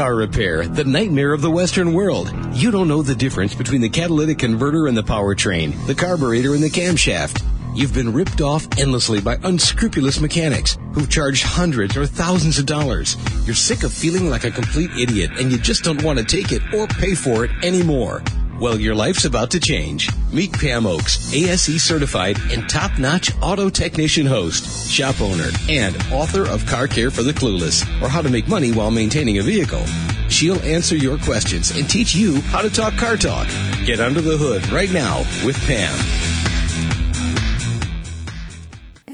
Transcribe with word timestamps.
Car 0.00 0.14
repair, 0.14 0.66
the 0.66 0.82
nightmare 0.82 1.34
of 1.34 1.42
the 1.42 1.50
Western 1.50 1.92
world. 1.92 2.32
You 2.54 2.70
don't 2.70 2.88
know 2.88 3.02
the 3.02 3.14
difference 3.14 3.54
between 3.54 3.82
the 3.82 3.90
catalytic 3.90 4.38
converter 4.38 4.86
and 4.86 4.96
the 4.96 5.02
powertrain, 5.02 5.74
the 5.86 5.94
carburetor 5.94 6.54
and 6.54 6.62
the 6.62 6.70
camshaft. 6.70 7.44
You've 7.76 7.92
been 7.92 8.14
ripped 8.14 8.40
off 8.40 8.66
endlessly 8.78 9.20
by 9.20 9.36
unscrupulous 9.42 10.18
mechanics 10.18 10.78
who've 10.94 11.10
charged 11.10 11.44
hundreds 11.44 11.98
or 11.98 12.06
thousands 12.06 12.58
of 12.58 12.64
dollars. 12.64 13.18
You're 13.44 13.54
sick 13.54 13.82
of 13.82 13.92
feeling 13.92 14.30
like 14.30 14.44
a 14.44 14.50
complete 14.50 14.90
idiot 14.98 15.32
and 15.38 15.52
you 15.52 15.58
just 15.58 15.84
don't 15.84 16.02
want 16.02 16.18
to 16.18 16.24
take 16.24 16.50
it 16.50 16.62
or 16.72 16.86
pay 16.86 17.14
for 17.14 17.44
it 17.44 17.50
anymore. 17.62 18.22
Well, 18.60 18.78
your 18.78 18.94
life's 18.94 19.24
about 19.24 19.50
to 19.52 19.60
change. 19.60 20.10
Meet 20.30 20.52
Pam 20.52 20.86
Oakes, 20.86 21.32
ASE 21.32 21.82
certified 21.82 22.36
and 22.50 22.68
top 22.68 22.98
notch 22.98 23.32
auto 23.40 23.70
technician 23.70 24.26
host, 24.26 24.90
shop 24.90 25.22
owner, 25.22 25.48
and 25.70 25.96
author 26.12 26.46
of 26.46 26.66
Car 26.66 26.86
Care 26.86 27.10
for 27.10 27.22
the 27.22 27.32
Clueless 27.32 27.82
or 28.02 28.10
How 28.10 28.20
to 28.20 28.28
Make 28.28 28.48
Money 28.48 28.72
While 28.72 28.90
Maintaining 28.90 29.38
a 29.38 29.42
Vehicle. 29.42 29.84
She'll 30.28 30.60
answer 30.60 30.94
your 30.94 31.16
questions 31.16 31.70
and 31.70 31.88
teach 31.88 32.14
you 32.14 32.42
how 32.42 32.60
to 32.60 32.68
talk 32.68 32.94
car 32.98 33.16
talk. 33.16 33.48
Get 33.86 33.98
under 33.98 34.20
the 34.20 34.36
hood 34.36 34.70
right 34.70 34.92
now 34.92 35.20
with 35.42 35.58
Pam. 35.66 36.39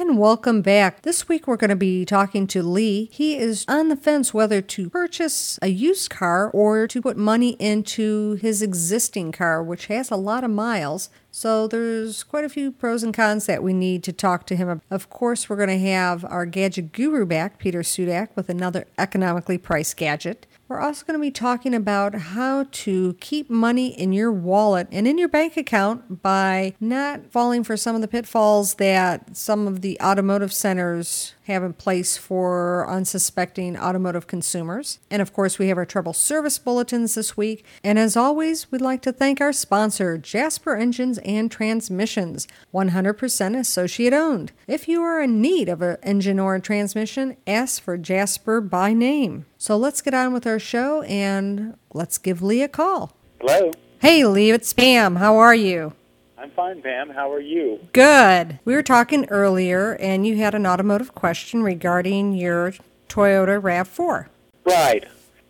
And 0.06 0.19
welcome 0.19 0.62
back. 0.62 1.02
This 1.02 1.28
week 1.28 1.48
we're 1.48 1.56
going 1.56 1.70
to 1.70 1.74
be 1.74 2.05
talking 2.05 2.46
to 2.46 2.62
Lee. 2.62 3.09
He 3.12 3.37
is 3.37 3.65
on 3.66 3.88
the 3.88 3.96
fence 3.96 4.32
whether 4.32 4.62
to 4.62 4.88
purchase 4.88 5.59
a 5.60 5.66
used 5.66 6.10
car 6.10 6.48
or 6.51 6.87
to 6.87 7.02
put 7.02 7.16
money 7.16 7.56
into 7.59 8.34
his 8.34 8.62
existing 8.62 9.32
car, 9.32 9.65
which 9.65 9.87
has 9.87 10.12
a 10.12 10.16
lot 10.16 10.45
of 10.45 10.51
miles. 10.52 11.10
So 11.32 11.66
there's 11.66 12.23
quite 12.23 12.45
a 12.45 12.48
few 12.48 12.70
pros 12.70 13.02
and 13.02 13.12
cons 13.12 13.46
that 13.46 13.65
we 13.65 13.73
need 13.73 14.05
to 14.05 14.12
talk 14.12 14.46
to 14.46 14.55
him 14.55 14.69
about. 14.69 14.84
Of 14.92 15.10
course, 15.10 15.48
we're 15.48 15.56
going 15.56 15.70
to 15.70 15.88
have 15.91 16.24
our 16.24 16.46
gadget 16.46 16.93
guru 16.93 17.27
back, 17.27 17.59
Peter 17.59 17.80
Sudak, 17.80 18.29
with 18.37 18.48
another 18.48 18.87
economically 18.96 19.59
priced 19.59 19.96
gadget. 19.96 20.46
We're 20.68 20.80
also 20.80 21.06
going 21.06 21.18
to 21.18 21.22
be 21.22 21.30
talking 21.30 21.74
about 21.74 22.14
how 22.14 22.66
to 22.70 23.14
keep 23.20 23.48
money 23.48 23.88
in 23.88 24.12
your 24.12 24.32
wallet 24.32 24.88
and 24.90 25.06
in 25.06 25.16
your 25.16 25.28
bank 25.28 25.56
account 25.56 26.23
by 26.23 26.74
not 26.80 27.30
falling 27.30 27.62
for 27.62 27.76
some 27.76 27.95
of 27.95 28.00
the 28.00 28.08
pitfalls 28.08 28.74
that 28.74 29.36
some 29.36 29.68
of 29.68 29.80
the 29.80 29.96
automotive 30.00 30.52
centers 30.52 31.34
have 31.46 31.62
in 31.62 31.73
place 31.73 32.16
for 32.16 32.88
unsuspecting 32.88 33.78
automotive 33.78 34.26
consumers. 34.26 34.98
And 35.08 35.23
of 35.23 35.32
course, 35.32 35.58
we 35.58 35.68
have 35.68 35.78
our 35.78 35.86
trouble 35.86 36.12
service 36.12 36.58
bulletins 36.58 37.14
this 37.14 37.36
week. 37.36 37.64
And 37.84 37.98
as 37.98 38.16
always, 38.16 38.73
we'd 38.73 38.80
like 38.80 39.02
to 39.02 39.12
thank 39.12 39.40
our 39.40 39.52
sponsor, 39.52 40.18
Jasper 40.18 40.76
Engines 40.76 41.18
and 41.18 41.48
Transmissions, 41.48 42.48
100% 42.74 43.58
associate 43.58 44.12
owned. 44.12 44.51
If 44.66 44.88
you 44.88 45.02
are 45.02 45.23
in 45.23 45.40
need 45.40 45.68
of 45.68 45.82
an 45.82 45.98
engine 46.02 46.40
or 46.40 46.56
a 46.56 46.60
transmission, 46.60 47.36
ask 47.46 47.80
for 47.80 47.96
Jasper 47.96 48.60
by 48.60 48.92
name. 48.92 49.46
So 49.59 49.76
let's 49.76 50.02
get 50.02 50.15
on 50.15 50.32
with 50.32 50.46
our 50.46 50.59
show 50.59 51.02
and 51.02 51.76
let's 51.93 52.18
give 52.18 52.43
Lee 52.43 52.62
a 52.62 52.68
call. 52.68 53.16
Hello. 53.40 53.71
Hey, 54.01 54.24
Lee, 54.24 54.51
it's 54.51 54.73
Pam. 54.73 55.16
How 55.16 55.38
are 55.38 55.54
you? 55.54 55.95
I'm 56.37 56.51
fine, 56.51 56.82
Pam. 56.82 57.09
How 57.09 57.32
are 57.32 57.40
you? 57.40 57.80
Good. 57.93 58.60
We 58.65 58.74
were 58.74 58.82
talking 58.82 59.24
earlier, 59.30 59.95
and 59.95 60.26
you 60.26 60.37
had 60.37 60.54
an 60.54 60.66
automotive 60.66 61.15
question 61.15 61.63
regarding 61.63 62.35
your 62.35 62.73
Toyota 63.09 63.60
RAV4. 63.60 64.26
Right. 64.66 65.04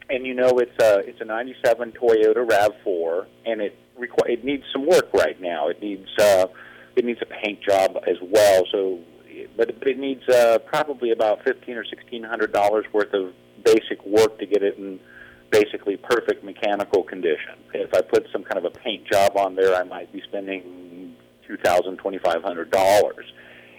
And 0.09 0.25
you 0.25 0.35
know 0.35 0.51
it's 0.61 0.81
a 0.81 0.99
it's 0.99 1.21
a 1.21 1.25
'97 1.25 1.93
Toyota 1.93 2.47
Rav4, 2.47 3.27
and 3.45 3.61
it 3.61 3.77
requ- 3.99 4.31
it 4.31 4.45
needs 4.45 4.63
some 4.73 4.87
work 4.87 5.13
right 5.13 5.41
now. 5.41 5.69
It 5.69 5.83
needs 5.83 6.09
uh, 6.21 6.47
it 6.95 7.05
needs 7.05 7.21
a 7.23 7.27
paint 7.27 7.61
job 7.61 7.99
as 8.07 8.17
well. 8.23 8.63
So, 8.71 9.01
but 9.57 9.71
it, 9.71 9.81
but 9.81 9.89
it 9.89 9.99
needs 9.99 10.27
uh, 10.29 10.59
probably 10.65 11.11
about 11.11 11.43
fifteen 11.43 11.77
or 11.77 11.85
sixteen 11.85 12.23
hundred 12.23 12.53
dollars 12.53 12.85
worth 12.93 13.13
of 13.13 13.33
basic 13.73 13.99
work 14.07 14.33
to 14.39 14.47
get 14.47 14.63
it 14.63 14.75
in 14.79 15.01
basically 15.51 15.97
perfect 15.97 16.41
mechanical 16.43 17.03
condition. 17.03 17.55
If 17.75 17.93
I 17.99 18.01
put 18.01 18.23
some 18.33 18.45
kind 18.49 18.59
of 18.63 18.65
a 18.65 18.75
paint 18.85 19.03
job 19.13 19.37
on 19.37 19.55
there, 19.55 19.73
I 19.75 19.85
might 19.95 20.13
be 20.13 20.23
spending 20.29 21.15
two 21.47 21.59
thousand, 21.67 21.99
twenty 21.99 22.19
five 22.19 22.43
hundred 22.49 22.71
dollars. 22.71 23.27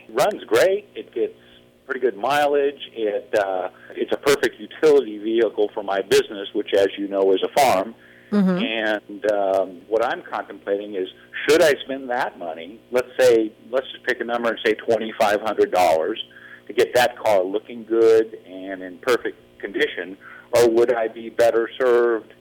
Runs 0.10 0.44
great. 0.46 0.84
It 0.96 1.14
gets 1.14 1.40
pretty 1.86 2.02
good 2.08 2.18
mileage. 2.18 2.84
It 2.94 3.30
uh, 3.38 3.70
it's 4.02 4.14
a 4.14 4.22
perfect 4.32 4.56
utility 4.60 5.18
vehicle 5.18 5.68
for 5.74 5.84
my 5.84 6.02
business, 6.02 6.48
which, 6.54 6.72
as 6.74 6.88
you 6.98 7.08
know, 7.08 7.34
is 7.34 7.44
a 7.44 7.52
farm. 7.60 7.96
Mm-hmm. 8.32 8.58
And 8.84 9.32
um, 9.32 9.68
what 9.88 10.04
I'm 10.04 10.22
contemplating 10.22 10.96
is, 10.96 11.08
should 11.48 11.62
I 11.64 11.74
spend 11.86 12.10
that 12.10 12.38
money? 12.38 12.70
Let's 12.92 13.12
say, 13.18 13.54
let's 13.70 13.90
just 13.94 14.04
pick 14.06 14.20
a 14.20 14.26
number 14.26 14.50
and 14.50 14.60
say 14.66 14.74
twenty 14.74 15.14
five 15.20 15.40
hundred 15.42 15.72
dollars 15.72 16.20
to 16.68 16.74
get 16.74 16.94
that 16.96 17.18
car 17.18 17.42
looking 17.42 17.86
good 17.86 18.38
and 18.46 18.84
in 18.84 18.98
perfect 19.00 19.38
condition, 19.60 20.18
or 20.56 20.70
would 20.70 20.94
I 20.94 21.08
be 21.08 21.30
better 21.30 21.70
served, 21.80 22.34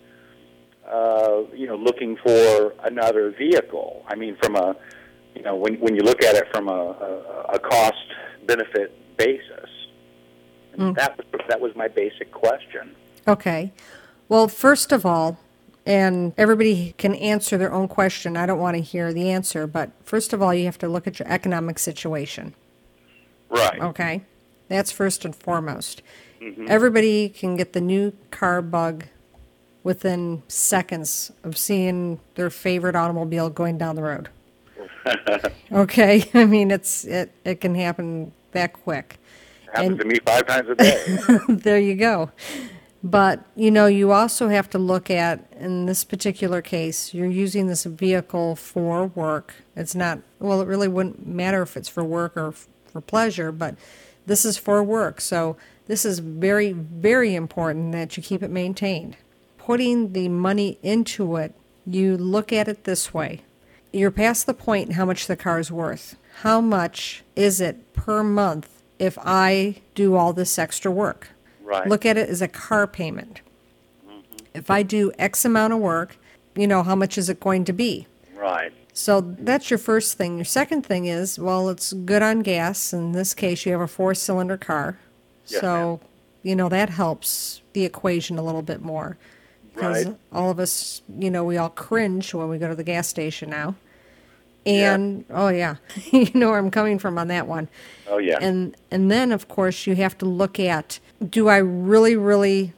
uh, 0.89 1.43
you 1.55 1.67
know, 1.67 1.77
looking 1.77 2.17
for 2.17 2.75
another 2.85 3.31
vehicle? 3.31 4.05
I 4.09 4.15
mean, 4.15 4.37
from 4.43 4.57
a, 4.57 4.77
you 5.35 5.43
know, 5.43 5.57
when 5.57 5.75
when 5.81 5.95
you 5.95 6.03
look 6.03 6.23
at 6.23 6.35
it 6.35 6.47
from 6.53 6.69
a, 6.69 6.73
a, 6.73 7.55
a 7.55 7.59
cost 7.59 8.07
benefit 8.47 9.17
basis, 9.17 9.71
Mm. 10.79 10.95
that 10.97 11.17
was 11.17 11.41
that 11.49 11.59
was 11.59 11.75
my 11.75 11.89
basic 11.89 12.31
question. 12.33 12.95
Okay. 13.27 13.73
Well, 14.29 14.47
first 14.47 14.93
of 14.93 15.07
all, 15.07 15.39
and 15.87 16.35
everybody 16.37 16.95
can 16.99 17.15
answer 17.15 17.57
their 17.57 17.73
own 17.73 17.89
question. 17.89 18.37
I 18.37 18.45
don't 18.45 18.59
want 18.59 18.77
to 18.77 18.83
hear 18.83 19.11
the 19.13 19.31
answer, 19.31 19.67
but 19.67 19.93
first 20.05 20.35
of 20.35 20.43
all, 20.43 20.53
you 20.53 20.67
have 20.67 20.77
to 20.79 20.89
look 20.89 21.07
at 21.07 21.19
your 21.19 21.29
economic 21.29 21.79
situation. 21.79 22.55
Right. 23.49 23.81
Okay. 23.81 24.23
That's 24.69 24.91
first 24.93 25.25
and 25.25 25.35
foremost. 25.35 26.03
Mm-hmm. 26.41 26.67
Everybody 26.69 27.29
can 27.29 27.57
get 27.57 27.73
the 27.73 27.81
new 27.81 28.13
car 28.31 28.63
bug 28.63 29.05
within 29.83 30.43
seconds 30.49 31.31
of 31.45 31.57
seeing 31.57 32.21
their 32.35 32.51
favorite 32.51 32.97
automobile 32.97 33.49
going 33.51 33.79
down 33.79 33.97
the 33.97 34.03
road. 34.03 34.29
okay. 35.73 36.29
I 36.35 36.45
mean, 36.45 36.71
it's 36.71 37.05
it, 37.05 37.33
it 37.45 37.61
can 37.61 37.75
happen 37.75 38.33
that 38.53 38.73
quick. 38.73 39.19
It 39.65 39.71
Happens 39.71 39.91
And- 39.91 39.99
to 40.01 40.05
me 40.07 40.19
five 40.25 40.47
times 40.47 40.69
a 40.71 40.75
day. 40.75 41.17
there 41.49 41.79
you 41.79 41.95
go. 41.95 42.31
But, 43.05 43.45
you 43.55 43.71
know, 43.71 43.87
you 43.87 44.11
also 44.11 44.49
have 44.49 44.69
to 44.71 44.79
look 44.79 45.11
at, 45.11 45.53
in 45.61 45.87
this 45.87 46.03
particular 46.03 46.61
case, 46.61 47.15
you're 47.15 47.27
using 47.27 47.69
this 47.69 47.85
vehicle 47.85 48.57
for 48.57 49.07
work. 49.09 49.55
It's 49.77 49.95
not, 49.95 50.21
well, 50.41 50.61
it 50.61 50.67
really 50.67 50.89
wouldn't 50.89 51.25
matter 51.25 51.63
if 51.63 51.77
it's 51.77 51.89
for 51.89 52.03
work 52.03 52.37
or 52.37 52.49
f- 52.49 52.67
for 52.91 53.01
pleasure, 53.01 53.53
but 53.53 53.77
this 54.25 54.45
is 54.45 54.57
for 54.59 54.83
work. 54.83 55.21
So 55.21 55.57
this 55.87 56.05
is 56.05 56.19
very, 56.19 56.73
very 56.73 57.35
important 57.35 57.93
that 57.93 58.17
you 58.17 58.23
keep 58.23 58.43
it 58.43 58.51
maintained. 58.51 59.17
Putting 59.59 60.13
the 60.13 60.29
money 60.29 60.79
into 60.83 61.37
it, 61.37 61.55
you 61.87 62.17
look 62.17 62.53
at 62.53 62.69
it 62.69 62.85
this 62.85 63.15
way. 63.15 63.43
You're 63.93 64.11
past 64.11 64.47
the 64.47 64.55
point 64.55 64.89
in 64.89 64.95
how 64.95 65.05
much 65.05 65.27
the 65.27 65.37
car 65.37 65.59
is 65.59 65.73
worth. 65.73 66.17
How 66.43 66.61
much 66.61 67.25
is 67.35 67.61
it 67.61 67.93
per 67.95 68.23
month 68.23 68.83
if 68.99 69.17
I 69.21 69.81
do 69.95 70.17
all 70.17 70.33
this 70.33 70.59
extra 70.59 70.91
work? 70.91 71.31
Right. 71.63 71.89
Look 71.89 72.05
at 72.05 72.17
it 72.17 72.29
as 72.29 72.43
a 72.43 72.49
car 72.49 72.87
payment. 72.87 73.41
If 74.55 74.71
I 74.71 74.83
do 74.83 75.13
X 75.19 75.45
amount 75.45 75.73
of 75.73 75.81
work, 75.81 76.17
you 76.55 76.67
know, 76.67 76.83
how 76.83 76.95
much 76.95 77.19
is 77.19 77.29
it 77.29 77.41
going 77.41 77.65
to 77.65 77.73
be? 77.73 78.07
right. 78.37 78.73
So 78.93 79.21
that's 79.21 79.71
your 79.71 79.79
first 79.79 80.17
thing. 80.17 80.37
Your 80.37 80.47
second 80.47 80.87
thing 80.87 81.05
is, 81.05 81.39
well, 81.39 81.69
it's 81.69 81.93
good 81.93 82.23
on 82.23 82.41
gas. 82.41 82.95
In 82.95 83.13
this 83.13 83.35
case, 83.35 83.67
you 83.67 83.73
have 83.73 83.81
a 83.83 83.87
four 83.87 84.15
cylinder 84.15 84.57
car. 84.57 84.99
Yes, 85.49 85.61
so, 85.61 86.01
you 86.43 86.57
know, 86.57 86.69
that 86.69 86.91
helps 86.91 87.61
the 87.73 87.85
equation 87.85 88.39
a 88.39 88.43
little 88.43 88.63
bit 88.63 88.83
more. 88.83 89.17
Because 89.75 90.07
Right. 90.07 90.17
all 90.33 90.51
of 90.51 90.59
us, 90.59 91.03
you 91.19 91.31
know, 91.31 91.45
we 91.45 91.57
all 91.59 91.69
cringe 91.69 92.33
when 92.33 92.49
we 92.49 92.59
go 92.59 92.69
to 92.69 92.75
the 92.75 92.85
gas 92.85 93.09
station 93.09 93.51
now. 93.51 93.75
And, 94.65 95.25
oh, 95.31 95.49
yeah, 95.49 95.77
you 96.11 96.29
know 96.35 96.51
where 96.51 96.59
I'm 96.59 96.71
coming 96.73 96.99
from 96.99 97.19
on 97.19 97.29
that 97.29 97.47
one. 97.47 97.69
Oh 98.09 98.19
yeah. 98.19 98.39
And 98.41 98.77
and 98.91 99.11
then 99.11 99.31
of 99.33 99.47
course 99.49 99.87
you 99.87 99.95
have 99.95 100.19
to 100.19 100.27
look 100.27 100.59
at 100.59 100.99
do 101.27 101.49
I 101.49 101.59
really 101.59 102.17
really 102.17 102.73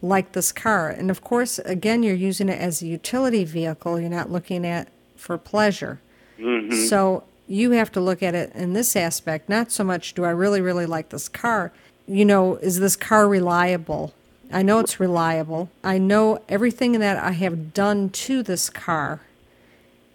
like 0.00 0.32
this 0.32 0.52
car? 0.52 0.88
And 0.88 1.10
of 1.10 1.22
course 1.22 1.58
again 1.60 2.02
you're 2.02 2.14
using 2.14 2.48
it 2.48 2.58
as 2.58 2.80
a 2.80 2.86
utility 2.86 3.44
vehicle. 3.44 4.00
You're 4.00 4.08
not 4.08 4.30
looking 4.30 4.66
at 4.66 4.88
for 5.16 5.36
pleasure. 5.36 6.00
Mm-hmm. 6.38 6.86
So 6.86 7.24
you 7.46 7.72
have 7.72 7.92
to 7.92 8.00
look 8.00 8.22
at 8.22 8.34
it 8.34 8.50
in 8.54 8.72
this 8.72 8.96
aspect, 8.96 9.48
not 9.50 9.70
so 9.70 9.84
much 9.84 10.14
do 10.14 10.24
I 10.24 10.30
really 10.30 10.62
really 10.62 10.86
like 10.86 11.10
this 11.10 11.28
car? 11.28 11.72
You 12.06 12.24
know, 12.24 12.56
is 12.56 12.80
this 12.80 12.96
car 12.96 13.28
reliable? 13.28 14.14
I 14.52 14.62
know 14.62 14.78
it's 14.78 15.00
reliable. 15.00 15.70
I 15.82 15.98
know 15.98 16.42
everything 16.48 16.92
that 17.00 17.16
I 17.16 17.32
have 17.32 17.72
done 17.72 18.10
to 18.10 18.42
this 18.42 18.70
car 18.70 19.20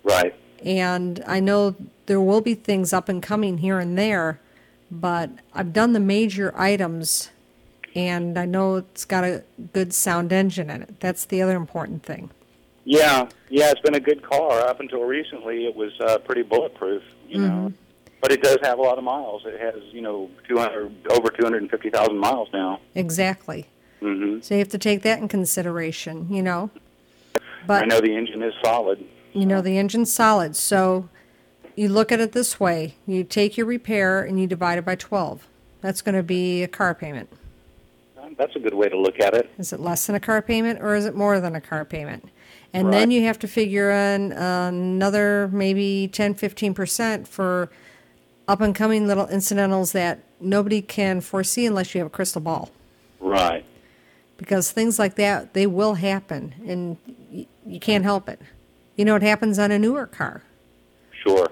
right. 0.03 0.35
and 0.63 1.23
I 1.27 1.39
know 1.39 1.75
there 2.05 2.21
will 2.21 2.41
be 2.41 2.55
things 2.55 2.93
up 2.93 3.09
and 3.09 3.21
coming 3.21 3.59
here 3.59 3.79
and 3.79 3.97
there, 3.97 4.39
but 4.89 5.29
I've 5.53 5.73
done 5.73 5.93
the 5.93 5.99
major 5.99 6.53
items 6.55 7.29
and 7.95 8.37
I 8.37 8.45
know 8.45 8.77
it's 8.77 9.05
got 9.05 9.23
a 9.23 9.43
good 9.73 9.93
sound 9.93 10.31
engine 10.31 10.69
in 10.69 10.83
it. 10.83 10.99
That's 10.99 11.25
the 11.25 11.41
other 11.41 11.55
important 11.55 12.03
thing. 12.03 12.29
Yeah, 12.85 13.29
yeah, 13.49 13.71
it's 13.71 13.81
been 13.81 13.95
a 13.95 13.99
good 13.99 14.23
car 14.23 14.61
up 14.61 14.79
until 14.79 15.03
recently. 15.03 15.65
It 15.65 15.75
was 15.75 15.91
uh, 15.99 16.17
pretty 16.19 16.41
bulletproof, 16.41 17.03
you 17.27 17.39
know, 17.39 17.73
but 18.21 18.31
it 18.31 18.41
does 18.41 18.57
have 18.63 18.79
a 18.79 18.81
lot 18.81 18.97
of 18.97 19.03
miles. 19.03 19.43
It 19.45 19.59
has, 19.59 19.81
you 19.91 20.01
know, 20.01 20.29
200 20.47 21.07
over 21.11 21.29
250,000 21.29 22.17
miles 22.17 22.49
now. 22.53 22.79
Exactly. 22.95 23.67
hmm 23.99 24.39
So 24.41 24.55
you 24.55 24.59
have 24.59 24.69
to 24.69 24.77
take 24.77 25.01
that 25.03 25.19
in 25.19 25.27
consideration, 25.27 26.27
you 26.33 26.41
know. 26.43 26.69
But 27.67 27.83
I 27.83 27.85
know 27.85 27.99
the 28.01 28.15
engine 28.15 28.41
is 28.41 28.53
solid. 28.63 29.03
you 29.33 29.45
know 29.45 29.61
the 29.61 29.77
engine's 29.77 30.11
solid, 30.11 30.55
so 30.55 31.09
you 31.75 31.89
look 31.89 32.11
at 32.11 32.19
it 32.19 32.31
this 32.31 32.59
way: 32.59 32.95
you 33.05 33.23
take 33.23 33.57
your 33.57 33.65
repair 33.67 34.21
and 34.23 34.39
you 34.39 34.47
divide 34.47 34.77
it 34.79 34.85
by 34.85 34.95
twelve. 34.95 35.47
That's 35.81 36.01
going 36.01 36.15
to 36.15 36.23
be 36.23 36.63
a 36.63 36.67
car 36.67 36.95
payment. 36.95 37.29
That's 38.37 38.55
a 38.55 38.59
good 38.59 38.73
way 38.73 38.87
to 38.89 38.97
look 38.97 39.19
at 39.19 39.33
it. 39.33 39.49
Is 39.57 39.73
it 39.73 39.79
less 39.79 40.05
than 40.07 40.15
a 40.15 40.19
car 40.19 40.41
payment 40.41 40.79
or 40.81 40.95
is 40.95 41.05
it 41.05 41.15
more 41.15 41.39
than 41.39 41.55
a 41.55 41.61
car 41.61 41.83
payment? 41.83 42.29
And 42.73 42.93
then 42.93 43.11
you 43.11 43.23
have 43.23 43.39
to 43.39 43.47
figure 43.47 43.89
in 43.91 44.31
another 44.31 45.49
maybe 45.51 46.07
10, 46.07 46.35
15% 46.35 47.27
for 47.27 47.69
up 48.49 48.61
and 48.61 48.73
coming 48.73 49.05
little 49.05 49.27
incidentals 49.27 49.91
that 49.91 50.19
nobody 50.41 50.81
can 50.81 51.21
foresee 51.21 51.67
unless 51.67 51.93
you 51.93 51.99
have 51.99 52.07
a 52.07 52.09
crystal 52.09 52.41
ball. 52.41 52.71
Right. 53.19 53.63
Because 54.37 54.71
things 54.71 54.97
like 54.97 55.15
that, 55.15 55.53
they 55.53 55.67
will 55.67 55.93
happen 55.93 56.55
and 56.65 56.97
y- 57.31 57.45
you 57.63 57.79
can't 57.79 58.03
help 58.03 58.27
it. 58.27 58.41
You 58.95 59.05
know, 59.05 59.15
it 59.15 59.21
happens 59.21 59.59
on 59.59 59.69
a 59.69 59.77
newer 59.77 60.07
car. 60.07 60.41
Sure. 61.11 61.51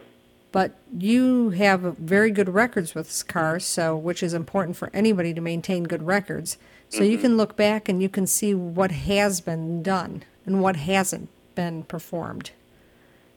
But 0.52 0.76
you 0.98 1.52
have 1.52 1.82
very 1.82 2.32
good 2.32 2.50
records 2.50 2.96
with 2.96 3.08
this 3.08 3.22
car, 3.22 3.60
so 3.60 3.96
which 3.96 4.24
is 4.24 4.34
important 4.34 4.76
for 4.76 4.90
anybody 4.92 5.36
to 5.36 5.42
maintain 5.42 5.84
good 5.84 6.02
records. 6.02 6.58
So 6.90 7.04
you 7.04 7.18
mm-hmm. 7.18 7.22
can 7.22 7.38
look 7.38 7.56
back 7.56 7.88
and 7.88 8.02
you 8.02 8.10
can 8.10 8.26
see 8.26 8.56
what 8.56 8.90
has 8.92 9.40
been 9.40 9.84
done 9.84 10.24
and 10.48 10.64
what 10.64 10.78
hasn't 10.78 11.30
been 11.54 11.84
performed. 11.84 12.52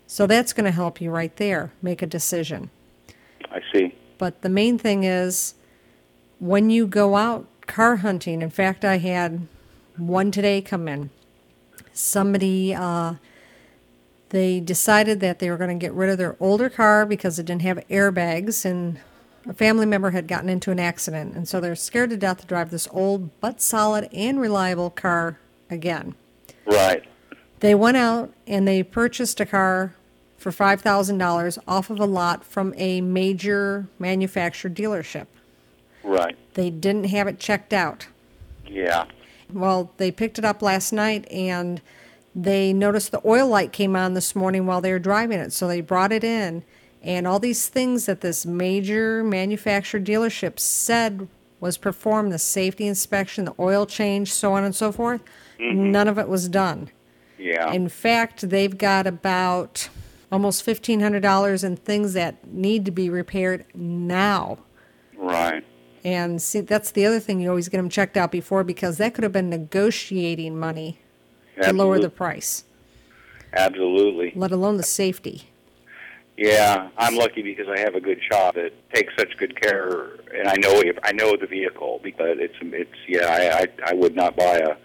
So 0.06 0.26
that's 0.26 0.54
going 0.54 0.64
to 0.64 0.70
help 0.70 0.98
you 1.00 1.10
right 1.10 1.36
there 1.36 1.72
make 1.82 2.00
a 2.00 2.06
decision. 2.06 2.70
I 3.50 3.60
see. 3.72 3.94
But 4.18 4.42
the 4.42 4.48
main 4.48 4.78
thing 4.78 5.04
is 5.04 5.54
when 6.38 6.70
you 6.70 6.86
go 6.86 7.16
out 7.16 7.46
car 7.66 7.96
hunting, 7.96 8.42
in 8.42 8.50
fact, 8.50 8.84
I 8.84 8.98
had 8.98 9.46
one 9.96 10.30
today 10.30 10.60
come 10.60 10.88
in. 10.88 11.10
Somebody, 11.92 12.74
uh, 12.74 13.14
they 14.30 14.60
decided 14.60 15.20
that 15.20 15.38
they 15.38 15.50
were 15.50 15.56
going 15.56 15.78
to 15.78 15.82
get 15.82 15.92
rid 15.92 16.10
of 16.10 16.18
their 16.18 16.36
older 16.40 16.70
car 16.70 17.04
because 17.04 17.38
it 17.38 17.46
didn't 17.46 17.62
have 17.62 17.78
airbags, 17.88 18.64
and 18.64 19.00
a 19.48 19.54
family 19.54 19.86
member 19.86 20.10
had 20.10 20.28
gotten 20.28 20.48
into 20.48 20.70
an 20.70 20.78
accident. 20.78 21.34
And 21.34 21.48
so 21.48 21.60
they're 21.60 21.74
scared 21.74 22.10
to 22.10 22.16
death 22.16 22.40
to 22.40 22.46
drive 22.46 22.70
this 22.70 22.88
old 22.92 23.40
but 23.40 23.60
solid 23.60 24.08
and 24.12 24.40
reliable 24.40 24.90
car 24.90 25.38
again. 25.68 26.14
Right. 26.66 27.04
They 27.60 27.74
went 27.74 27.96
out 27.96 28.32
and 28.46 28.66
they 28.66 28.82
purchased 28.82 29.40
a 29.40 29.46
car 29.46 29.94
for 30.40 30.50
$5,000 30.50 31.58
off 31.68 31.90
of 31.90 32.00
a 32.00 32.06
lot 32.06 32.44
from 32.44 32.74
a 32.76 33.00
major 33.00 33.86
manufacturer 33.98 34.70
dealership. 34.70 35.26
Right. 36.02 36.36
They 36.54 36.70
didn't 36.70 37.04
have 37.04 37.28
it 37.28 37.38
checked 37.38 37.72
out. 37.72 38.08
Yeah. 38.66 39.04
Well, 39.52 39.92
they 39.98 40.10
picked 40.10 40.38
it 40.38 40.44
up 40.44 40.62
last 40.62 40.92
night 40.92 41.30
and 41.30 41.80
they 42.34 42.72
noticed 42.72 43.12
the 43.12 43.20
oil 43.24 43.46
light 43.46 43.72
came 43.72 43.94
on 43.94 44.14
this 44.14 44.34
morning 44.34 44.66
while 44.66 44.80
they 44.80 44.92
were 44.92 44.98
driving 44.98 45.38
it. 45.38 45.52
So 45.52 45.68
they 45.68 45.80
brought 45.80 46.10
it 46.10 46.24
in 46.24 46.64
and 47.02 47.26
all 47.26 47.38
these 47.38 47.68
things 47.68 48.06
that 48.06 48.20
this 48.20 48.44
major 48.44 49.22
manufacturer 49.22 50.00
dealership 50.00 50.58
said 50.58 51.28
was 51.60 51.76
performed 51.76 52.32
the 52.32 52.38
safety 52.38 52.86
inspection, 52.86 53.44
the 53.44 53.54
oil 53.58 53.86
change, 53.86 54.32
so 54.32 54.54
on 54.54 54.64
and 54.64 54.74
so 54.74 54.90
forth 54.90 55.22
mm-hmm. 55.60 55.90
none 55.90 56.08
of 56.08 56.18
it 56.18 56.28
was 56.28 56.48
done. 56.48 56.90
Yeah. 57.38 57.72
In 57.72 57.88
fact, 57.88 58.48
they've 58.48 58.76
got 58.76 59.06
about 59.06 59.88
almost 60.30 60.64
$1,500 60.64 61.64
in 61.64 61.76
things 61.76 62.12
that 62.14 62.46
need 62.46 62.84
to 62.84 62.90
be 62.90 63.10
repaired 63.10 63.64
now. 63.74 64.58
right. 65.16 65.64
And 66.02 66.40
see, 66.40 66.60
that's 66.60 66.92
the 66.92 67.04
other 67.04 67.20
thing 67.20 67.40
you 67.40 67.50
always 67.50 67.68
get 67.68 67.76
them 67.76 67.90
checked 67.90 68.16
out 68.16 68.32
before 68.32 68.64
because 68.64 68.96
that 68.96 69.12
could 69.12 69.22
have 69.22 69.32
been 69.32 69.50
negotiating 69.50 70.58
money 70.58 70.98
to 71.60 71.74
lower 71.74 71.98
the 71.98 72.08
price, 72.08 72.64
Absolutely. 73.52 74.32
let 74.34 74.50
alone 74.50 74.78
the 74.78 74.82
safety. 74.82 75.50
Yeah, 76.38 76.88
I'm 76.96 77.16
lucky 77.16 77.42
because 77.42 77.66
I 77.68 77.78
have 77.80 77.94
a 77.94 78.00
good 78.00 78.18
shop 78.22 78.54
that 78.54 78.72
takes 78.94 79.12
such 79.18 79.36
good 79.36 79.60
care, 79.60 80.12
and 80.34 80.48
I 80.48 80.54
know 80.56 80.82
I 81.02 81.12
know 81.12 81.36
the 81.36 81.46
vehicle 81.46 82.00
because 82.02 82.38
it's 82.40 82.54
it's 82.62 82.90
yeah 83.06 83.26
I 83.26 83.58
I, 83.58 83.90
I 83.90 83.94
would 83.94 84.16
not 84.16 84.36
buy 84.36 84.56
a 84.56 84.76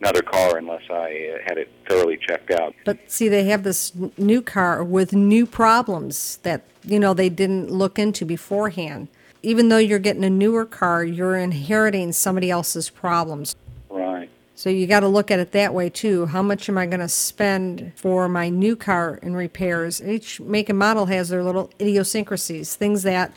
another 0.00 0.22
car 0.22 0.56
unless 0.56 0.82
I 0.90 1.34
uh, 1.34 1.38
had 1.46 1.58
it 1.58 1.70
thoroughly 1.88 2.16
checked 2.16 2.50
out. 2.50 2.74
But 2.84 3.10
see, 3.10 3.28
they 3.28 3.44
have 3.44 3.62
this 3.62 3.92
new 4.16 4.42
car 4.42 4.82
with 4.82 5.12
new 5.12 5.46
problems 5.46 6.38
that, 6.38 6.64
you 6.82 6.98
know, 6.98 7.14
they 7.14 7.28
didn't 7.28 7.70
look 7.70 7.98
into 7.98 8.24
beforehand. 8.24 9.08
Even 9.42 9.68
though 9.68 9.78
you're 9.78 9.98
getting 9.98 10.24
a 10.24 10.30
newer 10.30 10.64
car, 10.64 11.04
you're 11.04 11.36
inheriting 11.36 12.12
somebody 12.12 12.50
else's 12.50 12.88
problems. 12.88 13.54
Right. 13.90 14.30
So 14.54 14.70
you 14.70 14.86
got 14.86 15.00
to 15.00 15.08
look 15.08 15.30
at 15.30 15.38
it 15.38 15.52
that 15.52 15.74
way 15.74 15.90
too. 15.90 16.26
How 16.26 16.42
much 16.42 16.68
am 16.68 16.78
I 16.78 16.86
going 16.86 17.00
to 17.00 17.08
spend 17.08 17.92
for 17.96 18.28
my 18.28 18.48
new 18.48 18.76
car 18.76 19.18
in 19.22 19.34
repairs? 19.34 20.02
Each 20.02 20.40
make 20.40 20.68
and 20.68 20.78
model 20.78 21.06
has 21.06 21.28
their 21.28 21.42
little 21.42 21.70
idiosyncrasies, 21.80 22.74
things 22.76 23.02
that 23.02 23.34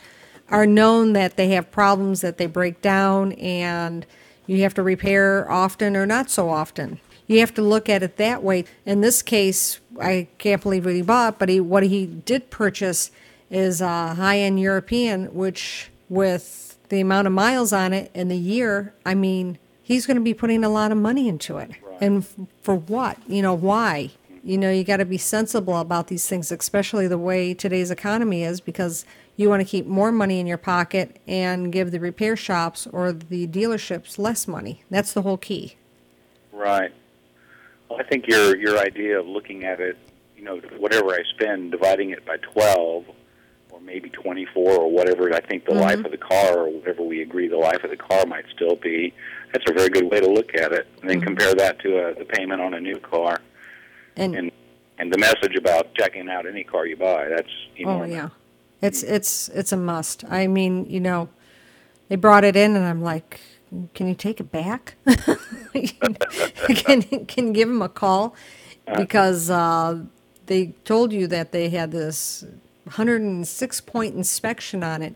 are 0.48 0.64
known 0.64 1.12
that 1.12 1.36
they 1.36 1.48
have 1.48 1.70
problems 1.70 2.20
that 2.22 2.38
they 2.38 2.46
break 2.46 2.80
down 2.80 3.32
and 3.32 4.06
you 4.48 4.62
have 4.62 4.74
to 4.74 4.82
repair 4.82 5.48
often 5.50 5.96
or 5.96 6.06
not 6.06 6.30
so 6.30 6.48
often. 6.48 6.98
You 7.28 7.40
have 7.40 7.54
to 7.54 7.62
look 7.62 7.88
at 7.88 8.02
it 8.02 8.16
that 8.16 8.42
way. 8.42 8.64
In 8.86 9.02
this 9.02 9.22
case, 9.22 9.78
I 10.00 10.26
can't 10.38 10.62
believe 10.62 10.86
what 10.86 10.94
he 10.94 11.02
bought, 11.02 11.38
but 11.38 11.48
he, 11.50 11.60
what 11.60 11.82
he 11.84 12.06
did 12.06 12.50
purchase 12.50 13.10
is 13.50 13.80
a 13.80 14.14
high-end 14.14 14.58
European, 14.58 15.26
which 15.34 15.90
with 16.08 16.78
the 16.88 17.00
amount 17.00 17.26
of 17.26 17.34
miles 17.34 17.72
on 17.72 17.92
it 17.92 18.10
in 18.14 18.28
the 18.28 18.36
year, 18.36 18.94
I 19.04 19.14
mean, 19.14 19.58
he's 19.82 20.06
going 20.06 20.16
to 20.16 20.22
be 20.22 20.32
putting 20.34 20.64
a 20.64 20.70
lot 20.70 20.90
of 20.90 20.98
money 20.98 21.28
into 21.28 21.58
it. 21.58 21.70
And 22.00 22.22
f- 22.22 22.34
for 22.62 22.76
what? 22.76 23.18
You 23.28 23.42
know, 23.42 23.54
why? 23.54 24.12
You 24.42 24.58
know, 24.58 24.70
you 24.70 24.84
got 24.84 24.98
to 24.98 25.04
be 25.04 25.18
sensible 25.18 25.78
about 25.78 26.08
these 26.08 26.26
things, 26.26 26.50
especially 26.52 27.08
the 27.08 27.18
way 27.18 27.54
today's 27.54 27.90
economy 27.90 28.44
is, 28.44 28.60
because 28.60 29.04
you 29.36 29.48
want 29.48 29.60
to 29.60 29.64
keep 29.64 29.86
more 29.86 30.10
money 30.10 30.40
in 30.40 30.46
your 30.46 30.58
pocket 30.58 31.20
and 31.26 31.72
give 31.72 31.90
the 31.90 32.00
repair 32.00 32.36
shops 32.36 32.86
or 32.92 33.12
the 33.12 33.46
dealerships 33.46 34.18
less 34.18 34.48
money. 34.48 34.82
That's 34.90 35.12
the 35.12 35.22
whole 35.22 35.36
key. 35.36 35.76
Right. 36.52 36.92
Well, 37.88 38.00
I 38.00 38.04
think 38.04 38.26
your 38.26 38.56
your 38.56 38.78
idea 38.78 39.20
of 39.20 39.26
looking 39.26 39.64
at 39.64 39.80
it, 39.80 39.96
you 40.36 40.44
know, 40.44 40.58
whatever 40.76 41.12
I 41.12 41.22
spend, 41.34 41.70
dividing 41.70 42.10
it 42.10 42.26
by 42.26 42.36
twelve, 42.38 43.04
or 43.70 43.80
maybe 43.80 44.10
twenty 44.10 44.46
four, 44.52 44.72
or 44.72 44.90
whatever 44.90 45.32
I 45.32 45.40
think 45.40 45.64
the 45.64 45.74
life 45.74 45.98
mm-hmm. 45.98 46.06
of 46.06 46.10
the 46.10 46.18
car, 46.18 46.58
or 46.58 46.70
whatever 46.70 47.02
we 47.02 47.22
agree 47.22 47.48
the 47.48 47.56
life 47.56 47.82
of 47.84 47.90
the 47.90 47.96
car 47.96 48.26
might 48.26 48.44
still 48.54 48.76
be. 48.76 49.14
That's 49.52 49.64
a 49.70 49.72
very 49.72 49.88
good 49.88 50.10
way 50.10 50.20
to 50.20 50.28
look 50.28 50.54
at 50.54 50.72
it, 50.72 50.86
and 51.00 51.08
then 51.08 51.18
mm-hmm. 51.18 51.26
compare 51.28 51.54
that 51.54 51.78
to 51.80 52.08
a, 52.08 52.14
the 52.14 52.24
payment 52.24 52.60
on 52.60 52.74
a 52.74 52.80
new 52.80 52.98
car, 52.98 53.40
And 54.18 54.34
and 54.34 54.52
and 54.98 55.12
the 55.12 55.18
message 55.18 55.54
about 55.56 55.94
checking 55.94 56.28
out 56.28 56.46
any 56.46 56.64
car 56.64 56.86
you 56.86 56.96
buy. 56.96 57.28
That's 57.28 57.50
Oh 57.84 58.04
yeah, 58.04 58.30
it's 58.82 59.02
it's 59.02 59.48
it's 59.50 59.72
a 59.72 59.76
must. 59.76 60.24
I 60.28 60.46
mean, 60.46 60.86
you 60.86 61.00
know, 61.00 61.28
they 62.08 62.16
brought 62.16 62.44
it 62.44 62.56
in, 62.56 62.76
and 62.76 62.84
I'm 62.84 63.02
like, 63.02 63.40
can 63.94 64.08
you 64.08 64.14
take 64.14 64.40
it 64.40 64.50
back? 64.50 64.96
can 65.72 67.02
can 67.02 67.46
you 67.46 67.52
give 67.52 67.68
them 67.68 67.82
a 67.82 67.88
call 67.88 68.34
because 68.96 69.50
uh, 69.50 70.02
they 70.46 70.68
told 70.84 71.12
you 71.12 71.26
that 71.28 71.52
they 71.52 71.68
had 71.68 71.92
this 71.92 72.44
106 72.84 73.80
point 73.82 74.14
inspection 74.14 74.82
on 74.82 75.02
it, 75.02 75.14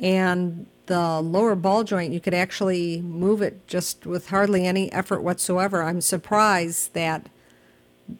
and 0.00 0.66
the 0.86 1.20
lower 1.20 1.54
ball 1.54 1.84
joint 1.84 2.12
you 2.12 2.20
could 2.20 2.34
actually 2.34 3.00
move 3.00 3.40
it 3.40 3.66
just 3.66 4.04
with 4.04 4.28
hardly 4.28 4.66
any 4.66 4.92
effort 4.92 5.22
whatsoever. 5.22 5.82
I'm 5.82 6.00
surprised 6.00 6.94
that 6.94 7.30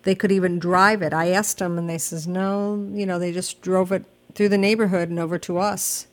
they 0.03 0.15
could 0.15 0.33
even 0.33 0.59
drive 0.59 1.03
it. 1.03 1.13
I 1.13 1.31
asked 1.31 1.59
them, 1.59 1.79
and 1.79 1.89
they 1.89 1.99
says 1.99 2.27
no. 2.27 2.89
You 2.93 3.07
know, 3.07 3.19
they 3.19 3.33
just 3.33 3.61
drove 3.63 3.93
it 3.93 4.05
through 4.35 4.49
the 4.49 4.59
neighborhood 4.59 5.09
and 5.09 5.19
over 5.19 5.39
to 5.39 5.59
us. 5.59 6.07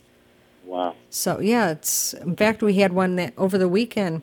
Wow. 0.64 0.94
So 1.08 1.40
yeah, 1.40 1.70
it's 1.70 2.14
in 2.14 2.36
fact 2.36 2.62
we 2.62 2.74
had 2.74 2.92
one 2.92 3.16
that 3.16 3.34
over 3.36 3.58
the 3.58 3.68
weekend 3.68 4.22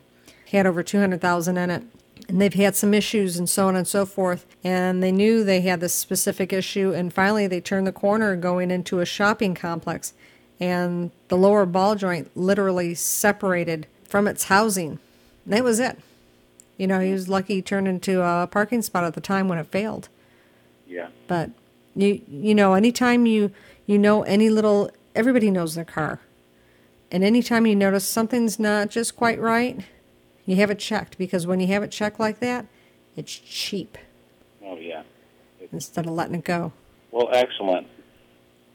had 0.50 0.66
over 0.66 0.82
two 0.82 0.98
hundred 0.98 1.20
thousand 1.20 1.58
in 1.58 1.70
it, 1.70 1.82
and 2.26 2.40
they've 2.40 2.54
had 2.54 2.74
some 2.74 2.94
issues 2.94 3.36
and 3.36 3.50
so 3.50 3.68
on 3.68 3.76
and 3.76 3.86
so 3.86 4.06
forth. 4.06 4.46
And 4.64 5.02
they 5.02 5.12
knew 5.12 5.44
they 5.44 5.60
had 5.60 5.80
this 5.80 5.94
specific 5.94 6.52
issue, 6.52 6.92
and 6.94 7.12
finally 7.12 7.46
they 7.46 7.60
turned 7.60 7.86
the 7.86 7.92
corner 7.92 8.34
going 8.34 8.70
into 8.70 9.00
a 9.00 9.04
shopping 9.04 9.54
complex, 9.54 10.14
and 10.58 11.10
the 11.28 11.36
lower 11.36 11.66
ball 11.66 11.96
joint 11.96 12.30
literally 12.34 12.94
separated 12.94 13.86
from 14.04 14.26
its 14.26 14.44
housing. 14.44 14.98
And 15.44 15.52
that 15.54 15.64
was 15.64 15.80
it. 15.80 15.98
You 16.78 16.86
know, 16.86 17.00
he 17.00 17.12
was 17.12 17.28
lucky 17.28 17.56
he 17.56 17.62
turned 17.62 17.86
into 17.88 18.22
a 18.22 18.46
parking 18.50 18.80
spot 18.80 19.04
at 19.04 19.12
the 19.14 19.20
time 19.20 19.48
when 19.48 19.58
it 19.58 19.66
failed. 19.66 20.08
Yeah. 20.86 21.08
But 21.26 21.50
you 21.94 22.22
you 22.26 22.54
know, 22.54 22.72
anytime 22.74 23.26
you 23.26 23.50
you 23.84 23.98
know 23.98 24.22
any 24.22 24.48
little 24.48 24.90
everybody 25.14 25.50
knows 25.50 25.74
their 25.74 25.84
car. 25.84 26.20
And 27.10 27.24
anytime 27.24 27.66
you 27.66 27.74
notice 27.74 28.04
something's 28.06 28.58
not 28.58 28.90
just 28.90 29.16
quite 29.16 29.40
right, 29.40 29.80
you 30.46 30.56
have 30.56 30.70
it 30.70 30.78
checked 30.78 31.18
because 31.18 31.46
when 31.46 31.58
you 31.60 31.66
have 31.68 31.82
it 31.82 31.90
checked 31.90 32.20
like 32.20 32.38
that, 32.40 32.66
it's 33.16 33.34
cheap 33.34 33.98
Oh 34.64 34.76
yeah. 34.78 35.02
instead 35.72 36.06
of 36.06 36.12
letting 36.12 36.36
it 36.36 36.44
go. 36.44 36.72
Well, 37.10 37.28
excellent. 37.32 37.86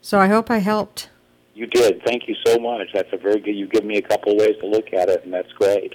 So 0.02 0.18
I 0.18 0.26
hope 0.26 0.50
I 0.50 0.58
helped. 0.58 1.08
You 1.54 1.66
did. 1.66 2.02
Thank 2.04 2.26
you 2.28 2.34
so 2.44 2.58
much. 2.58 2.88
That's 2.92 3.08
a 3.12 3.16
very 3.16 3.38
good. 3.40 3.54
You 3.54 3.68
give 3.68 3.84
me 3.84 3.96
a 3.96 4.02
couple 4.02 4.36
ways 4.36 4.56
to 4.60 4.66
look 4.66 4.92
at 4.92 5.08
it, 5.08 5.24
and 5.24 5.32
that's 5.32 5.52
great. 5.52 5.94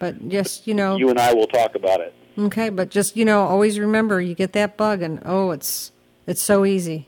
But 0.00 0.28
just, 0.28 0.66
you 0.66 0.74
know. 0.74 0.96
You 0.96 1.10
and 1.10 1.20
I 1.20 1.32
will 1.32 1.46
talk 1.46 1.76
about 1.76 2.00
it. 2.00 2.12
Okay, 2.36 2.70
but 2.70 2.88
just, 2.88 3.16
you 3.16 3.24
know, 3.24 3.42
always 3.44 3.78
remember 3.78 4.20
you 4.20 4.34
get 4.34 4.52
that 4.54 4.76
bug 4.76 5.02
and 5.02 5.20
oh, 5.24 5.52
it's 5.52 5.92
it's 6.26 6.42
so 6.42 6.64
easy. 6.64 7.06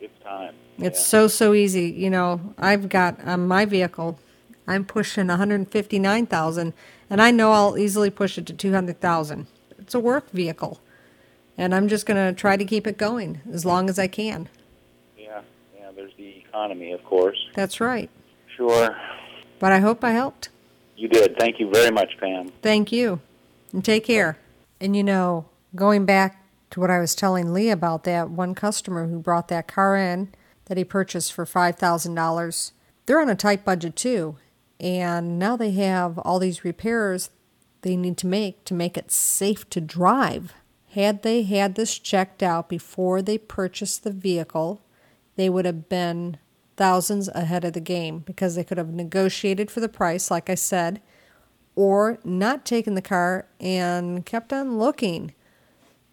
It's 0.00 0.16
time. 0.22 0.54
It's 0.78 0.98
Yeah. 1.00 1.04
so 1.04 1.26
so 1.28 1.54
easy. 1.54 1.86
You 1.90 2.10
know, 2.10 2.54
I've 2.58 2.88
got 2.88 3.18
on 3.24 3.48
my 3.48 3.64
vehicle, 3.64 4.18
I'm 4.68 4.84
pushing 4.84 5.28
159,000 5.28 6.72
and 7.10 7.22
I 7.22 7.30
know 7.30 7.52
I'll 7.52 7.78
easily 7.78 8.10
push 8.10 8.36
it 8.36 8.46
to 8.46 8.52
200,000. 8.52 9.46
It's 9.78 9.94
a 9.94 10.00
work 10.00 10.30
vehicle. 10.30 10.80
And 11.56 11.74
I'm 11.74 11.88
just 11.88 12.04
going 12.04 12.16
to 12.16 12.38
try 12.38 12.56
to 12.56 12.64
keep 12.64 12.86
it 12.86 12.98
going 12.98 13.40
as 13.50 13.64
long 13.64 13.88
as 13.88 13.98
I 13.98 14.08
can. 14.08 14.48
Yeah, 15.16 15.42
yeah. 15.78 15.92
There's 15.94 16.12
the 16.16 16.38
economy, 16.38 16.92
of 16.92 17.04
course. 17.04 17.38
That's 17.54 17.80
right. 17.80 18.10
Sure. 18.56 18.96
But 19.60 19.72
I 19.72 19.78
hope 19.78 20.02
I 20.02 20.10
helped. 20.10 20.48
You 20.96 21.08
did. 21.08 21.36
Thank 21.38 21.58
you 21.58 21.70
very 21.70 21.90
much, 21.90 22.16
Pam. 22.18 22.48
Thank 22.62 22.92
you. 22.92 23.20
And 23.72 23.84
take 23.84 24.04
care. 24.04 24.38
And 24.80 24.96
you 24.96 25.02
know, 25.02 25.46
going 25.74 26.04
back 26.04 26.44
to 26.70 26.80
what 26.80 26.90
I 26.90 26.98
was 26.98 27.14
telling 27.14 27.52
Lee 27.52 27.70
about 27.70 28.04
that 28.04 28.30
one 28.30 28.54
customer 28.54 29.08
who 29.08 29.18
brought 29.18 29.48
that 29.48 29.68
car 29.68 29.96
in 29.96 30.32
that 30.66 30.76
he 30.76 30.84
purchased 30.84 31.32
for 31.32 31.44
$5,000, 31.44 32.72
they're 33.06 33.20
on 33.20 33.28
a 33.28 33.34
tight 33.34 33.64
budget 33.64 33.96
too. 33.96 34.36
And 34.80 35.38
now 35.38 35.56
they 35.56 35.72
have 35.72 36.18
all 36.18 36.38
these 36.38 36.64
repairs 36.64 37.30
they 37.82 37.96
need 37.96 38.16
to 38.16 38.26
make 38.26 38.64
to 38.64 38.74
make 38.74 38.96
it 38.96 39.12
safe 39.12 39.68
to 39.70 39.80
drive. 39.80 40.54
Had 40.92 41.22
they 41.22 41.42
had 41.42 41.74
this 41.74 41.98
checked 41.98 42.42
out 42.42 42.68
before 42.68 43.20
they 43.20 43.36
purchased 43.36 44.04
the 44.04 44.10
vehicle, 44.10 44.80
they 45.36 45.50
would 45.50 45.66
have 45.66 45.88
been 45.88 46.38
thousands 46.76 47.28
ahead 47.28 47.64
of 47.64 47.72
the 47.72 47.80
game 47.80 48.20
because 48.20 48.54
they 48.54 48.64
could 48.64 48.78
have 48.78 48.88
negotiated 48.88 49.70
for 49.70 49.80
the 49.80 49.88
price, 49.88 50.30
like 50.30 50.50
I 50.50 50.54
said, 50.54 51.00
or 51.76 52.18
not 52.24 52.64
taken 52.64 52.94
the 52.94 53.02
car 53.02 53.46
and 53.60 54.24
kept 54.24 54.52
on 54.52 54.78
looking. 54.78 55.34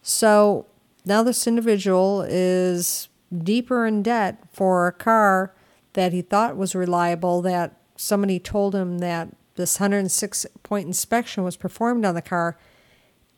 So 0.02 0.66
now 1.06 1.24
this 1.24 1.48
individual 1.48 2.26
is 2.28 3.10
deeper 3.36 3.86
in 3.86 4.04
debt 4.04 4.44
for 4.52 4.88
a 4.88 4.92
car 4.92 5.54
that 5.94 6.14
he 6.14 6.22
thought 6.22 6.58
was 6.58 6.76
reliable, 6.76 7.42
that 7.42 7.76
somebody 7.96 8.40
told 8.40 8.74
him 8.74 9.00
that 9.00 9.30
this 9.56 9.80
106 9.80 10.46
point 10.64 10.88
inspection 10.88 11.44
was 11.44 11.58
performed 11.58 12.06
on 12.06 12.16
the 12.16 12.22
car. 12.22 12.58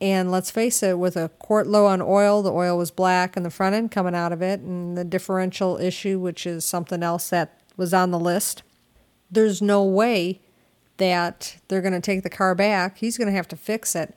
And 0.03 0.29
let's 0.29 0.51
face 0.51 0.83
it, 0.83 0.99
with 0.99 1.15
a 1.15 1.29
quart 1.39 1.65
low 1.65 1.85
on 1.85 2.01
oil, 2.01 2.41
the 2.41 2.51
oil 2.51 2.77
was 2.77 2.91
black 2.91 3.37
and 3.37 3.45
the 3.45 3.49
front 3.49 3.73
end 3.73 3.89
coming 3.91 4.13
out 4.13 4.33
of 4.33 4.41
it, 4.41 4.59
and 4.59 4.97
the 4.97 5.05
differential 5.05 5.77
issue, 5.77 6.19
which 6.19 6.45
is 6.45 6.65
something 6.65 7.01
else 7.01 7.29
that 7.29 7.57
was 7.77 7.93
on 7.93 8.11
the 8.11 8.19
list. 8.19 8.63
There's 9.31 9.61
no 9.61 9.81
way 9.81 10.41
that 10.97 11.55
they're 11.69 11.79
going 11.79 11.93
to 11.93 12.01
take 12.01 12.21
the 12.23 12.29
car 12.29 12.53
back. 12.53 12.97
He's 12.97 13.17
going 13.17 13.29
to 13.29 13.33
have 13.33 13.47
to 13.47 13.55
fix 13.55 13.95
it. 13.95 14.13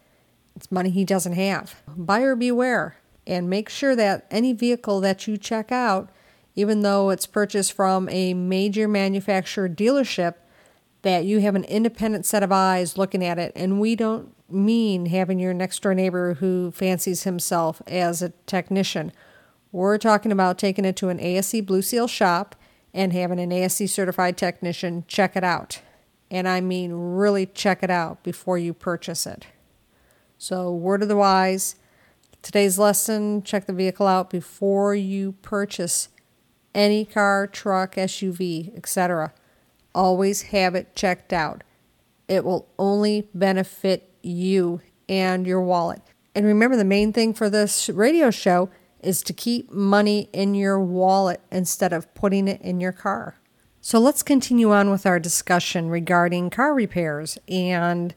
It's 0.57 0.73
money 0.73 0.91
he 0.91 1.05
doesn't 1.05 1.35
have. 1.35 1.81
Buyer 1.87 2.35
beware 2.35 2.97
and 3.25 3.49
make 3.49 3.69
sure 3.69 3.95
that 3.95 4.27
any 4.29 4.53
vehicle 4.53 5.01
that 5.03 5.29
you 5.29 5.37
check 5.37 5.71
out, 5.71 6.11
even 6.57 6.81
though 6.81 7.11
it's 7.11 7.27
purchased 7.27 7.73
from 7.73 8.09
a 8.09 8.35
major 8.35 8.89
manufacturer 8.89 9.69
dealership, 9.69 10.35
that 11.03 11.25
you 11.25 11.39
have 11.39 11.55
an 11.55 11.63
independent 11.65 12.27
set 12.27 12.43
of 12.43 12.51
eyes 12.51 12.99
looking 12.99 13.25
at 13.25 13.39
it. 13.39 13.53
And 13.55 13.81
we 13.81 13.95
don't 13.95 14.35
mean 14.49 15.07
having 15.07 15.39
your 15.39 15.55
next 15.55 15.83
door 15.83 15.95
neighbor 15.95 16.35
who 16.35 16.71
fancies 16.71 17.25
himself 17.25 17.83
as 17.87 18.23
a 18.23 18.33
technician. 18.47 19.13
We're 19.73 19.99
talking 19.99 20.33
about 20.33 20.59
taking 20.59 20.85
it 20.85 20.97
to 20.97 21.09
an 21.09 21.21
ASE 21.21 21.61
Blue 21.63 21.83
Seal 21.83 22.07
shop 22.07 22.55
and 22.95 23.13
having 23.13 23.41
an 23.41 23.53
ASE 23.53 23.93
certified 23.93 24.37
technician 24.37 25.05
check 25.09 25.37
it 25.37 25.45
out. 25.45 25.81
And 26.31 26.49
I 26.49 26.61
mean, 26.61 26.93
really 26.93 27.47
check 27.47 27.83
it 27.83 27.91
out 27.91 28.23
before 28.23 28.59
you 28.59 28.73
purchase 28.73 29.27
it. 29.27 29.47
So, 30.39 30.73
word 30.73 31.03
of 31.03 31.09
the 31.09 31.17
wise 31.17 31.77
today's 32.47 32.79
lesson 32.79 33.43
check 33.43 33.67
the 33.67 33.73
vehicle 33.73 34.07
out 34.07 34.31
before 34.31 34.95
you 34.95 35.33
purchase 35.43 36.11
any 36.77 37.05
car, 37.05 37.45
truck, 37.49 37.97
SUV, 37.97 38.77
etc. 38.77 39.33
Always 39.93 40.43
have 40.43 40.77
it 40.77 40.95
checked 40.95 41.33
out. 41.33 41.65
It 42.29 42.45
will 42.45 42.69
only 42.79 43.29
benefit 43.35 44.16
you 44.27 44.81
and 45.09 45.47
your 45.47 45.61
wallet. 45.61 46.03
And 46.35 46.45
remember, 46.45 46.77
the 46.77 46.85
main 46.85 47.13
thing 47.13 47.33
for 47.33 47.49
this 47.49 47.89
radio 47.89 48.31
show 48.31 48.69
is 49.01 49.23
to 49.23 49.33
keep 49.33 49.71
money 49.71 50.29
in 50.33 50.55
your 50.55 50.81
wallet 50.81 51.41
instead 51.51 51.93
of 51.93 52.13
putting 52.15 52.49
it 52.49 52.61
in 52.61 52.81
your 52.81 52.93
car. 52.93 53.37
So 53.81 54.01
let's 54.01 54.23
continue 54.23 54.73
on 54.73 54.91
with 54.91 55.07
our 55.07 55.21
discussion 55.21 55.89
regarding 55.89 56.51
car 56.51 56.75
repairs 56.75 57.39
and 57.47 58.15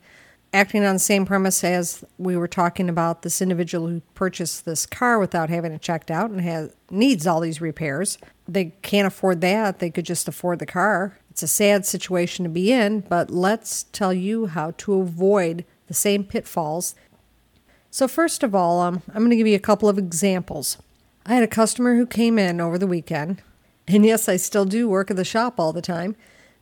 acting 0.51 0.83
on 0.83 0.95
the 0.95 0.99
same 0.99 1.25
premise 1.25 1.63
as 1.63 2.03
we 2.17 2.35
were 2.35 2.47
talking 2.47 2.89
about 2.89 3.21
this 3.21 3.41
individual 3.41 3.87
who 3.87 4.01
purchased 4.15 4.65
this 4.65 4.85
car 4.85 5.19
without 5.19 5.49
having 5.49 5.71
it 5.71 5.81
checked 5.81 6.09
out 6.09 6.31
and 6.31 6.41
has 6.41 6.75
needs 6.89 7.27
all 7.27 7.39
these 7.39 7.61
repairs. 7.61 8.17
They 8.47 8.73
can't 8.81 9.05
afford 9.05 9.41
that. 9.41 9.77
They 9.77 9.91
could 9.91 10.05
just 10.05 10.27
afford 10.27 10.57
the 10.57 10.65
car. 10.65 11.19
It's 11.29 11.43
a 11.43 11.47
sad 11.47 11.85
situation 11.85 12.43
to 12.43 12.49
be 12.49 12.71
in, 12.73 13.01
but 13.01 13.29
let's 13.29 13.83
tell 13.83 14.13
you 14.13 14.47
how 14.47 14.71
to 14.77 14.95
avoid 14.95 15.65
the 15.89 15.93
same 15.93 16.23
pitfalls. 16.23 16.95
So 17.91 18.07
first 18.07 18.43
of 18.43 18.55
all, 18.55 18.79
um, 18.79 19.01
I'm 19.09 19.21
going 19.21 19.31
to 19.31 19.35
give 19.35 19.47
you 19.47 19.55
a 19.55 19.59
couple 19.59 19.89
of 19.89 19.97
examples. 19.97 20.77
I 21.25 21.33
had 21.33 21.43
a 21.43 21.47
customer 21.47 21.97
who 21.97 22.05
came 22.05 22.39
in 22.39 22.61
over 22.61 22.77
the 22.77 22.87
weekend, 22.87 23.41
and 23.87 24.05
yes, 24.05 24.29
I 24.29 24.37
still 24.37 24.65
do 24.65 24.87
work 24.87 25.11
at 25.11 25.17
the 25.17 25.25
shop 25.25 25.59
all 25.59 25.73
the 25.73 25.81
time. 25.81 26.15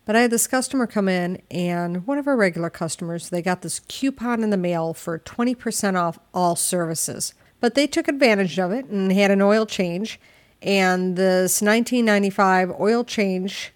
But 0.06 0.16
I 0.16 0.22
had 0.22 0.32
this 0.32 0.48
customer 0.48 0.88
come 0.88 1.10
in, 1.10 1.42
and 1.52 2.08
one 2.08 2.18
of 2.18 2.28
our 2.28 2.38
regular 2.38 2.70
customers, 2.70 3.30
they 3.30 3.42
got 3.42 3.62
this 3.62 3.82
coupon 3.90 4.42
in 4.42 4.52
the 4.52 4.58
mail 4.58 4.94
for 4.94 5.20
20% 5.20 6.00
off 6.00 6.18
all 6.34 6.56
services. 6.56 7.34
But 7.60 7.76
they 7.76 7.88
took 7.88 8.08
advantage 8.08 8.58
of 8.58 8.72
it 8.72 8.86
and 8.86 9.12
had 9.12 9.32
an 9.32 9.42
oil 9.42 9.66
change. 9.66 10.18
And 10.62 11.18
this 11.18 11.62
1995 11.62 12.80
oil 12.80 13.04
change, 13.04 13.74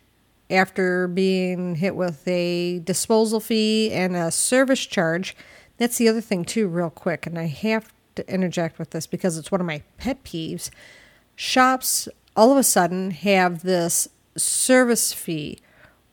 after 0.52 1.08
being 1.08 1.76
hit 1.76 1.96
with 1.96 2.28
a 2.28 2.80
disposal 2.80 3.40
fee 3.40 3.92
and 3.92 4.16
a 4.16 4.32
service 4.32 4.86
charge, 4.86 5.36
that's 5.78 5.98
the 5.98 6.10
other 6.10 6.22
thing, 6.22 6.46
too, 6.46 6.68
real 6.68 6.90
quick. 6.90 7.26
And 7.26 7.40
I 7.40 7.46
have 7.48 7.92
to 8.16 8.34
interject 8.34 8.78
with 8.78 8.92
this 8.92 9.08
because 9.08 9.38
it's 9.38 9.52
one 9.52 9.62
of 9.62 9.68
my 9.68 9.82
pet 9.98 10.24
peeves. 10.24 10.70
Shops 11.36 12.08
all 12.36 12.52
of 12.52 12.58
a 12.58 12.64
sudden 12.64 13.12
have 13.12 13.64
this 13.64 14.08
service 14.36 15.14
fee 15.14 15.60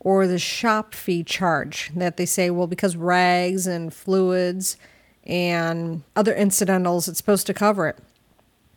or 0.00 0.26
the 0.26 0.38
shop 0.38 0.94
fee 0.94 1.24
charge 1.24 1.90
that 1.94 2.16
they 2.16 2.26
say, 2.26 2.50
well, 2.50 2.66
because 2.66 2.96
rags 2.96 3.66
and 3.66 3.92
fluids 3.92 4.76
and 5.24 6.02
other 6.16 6.34
incidentals, 6.34 7.08
it's 7.08 7.18
supposed 7.18 7.46
to 7.46 7.54
cover 7.54 7.88
it. 7.88 7.98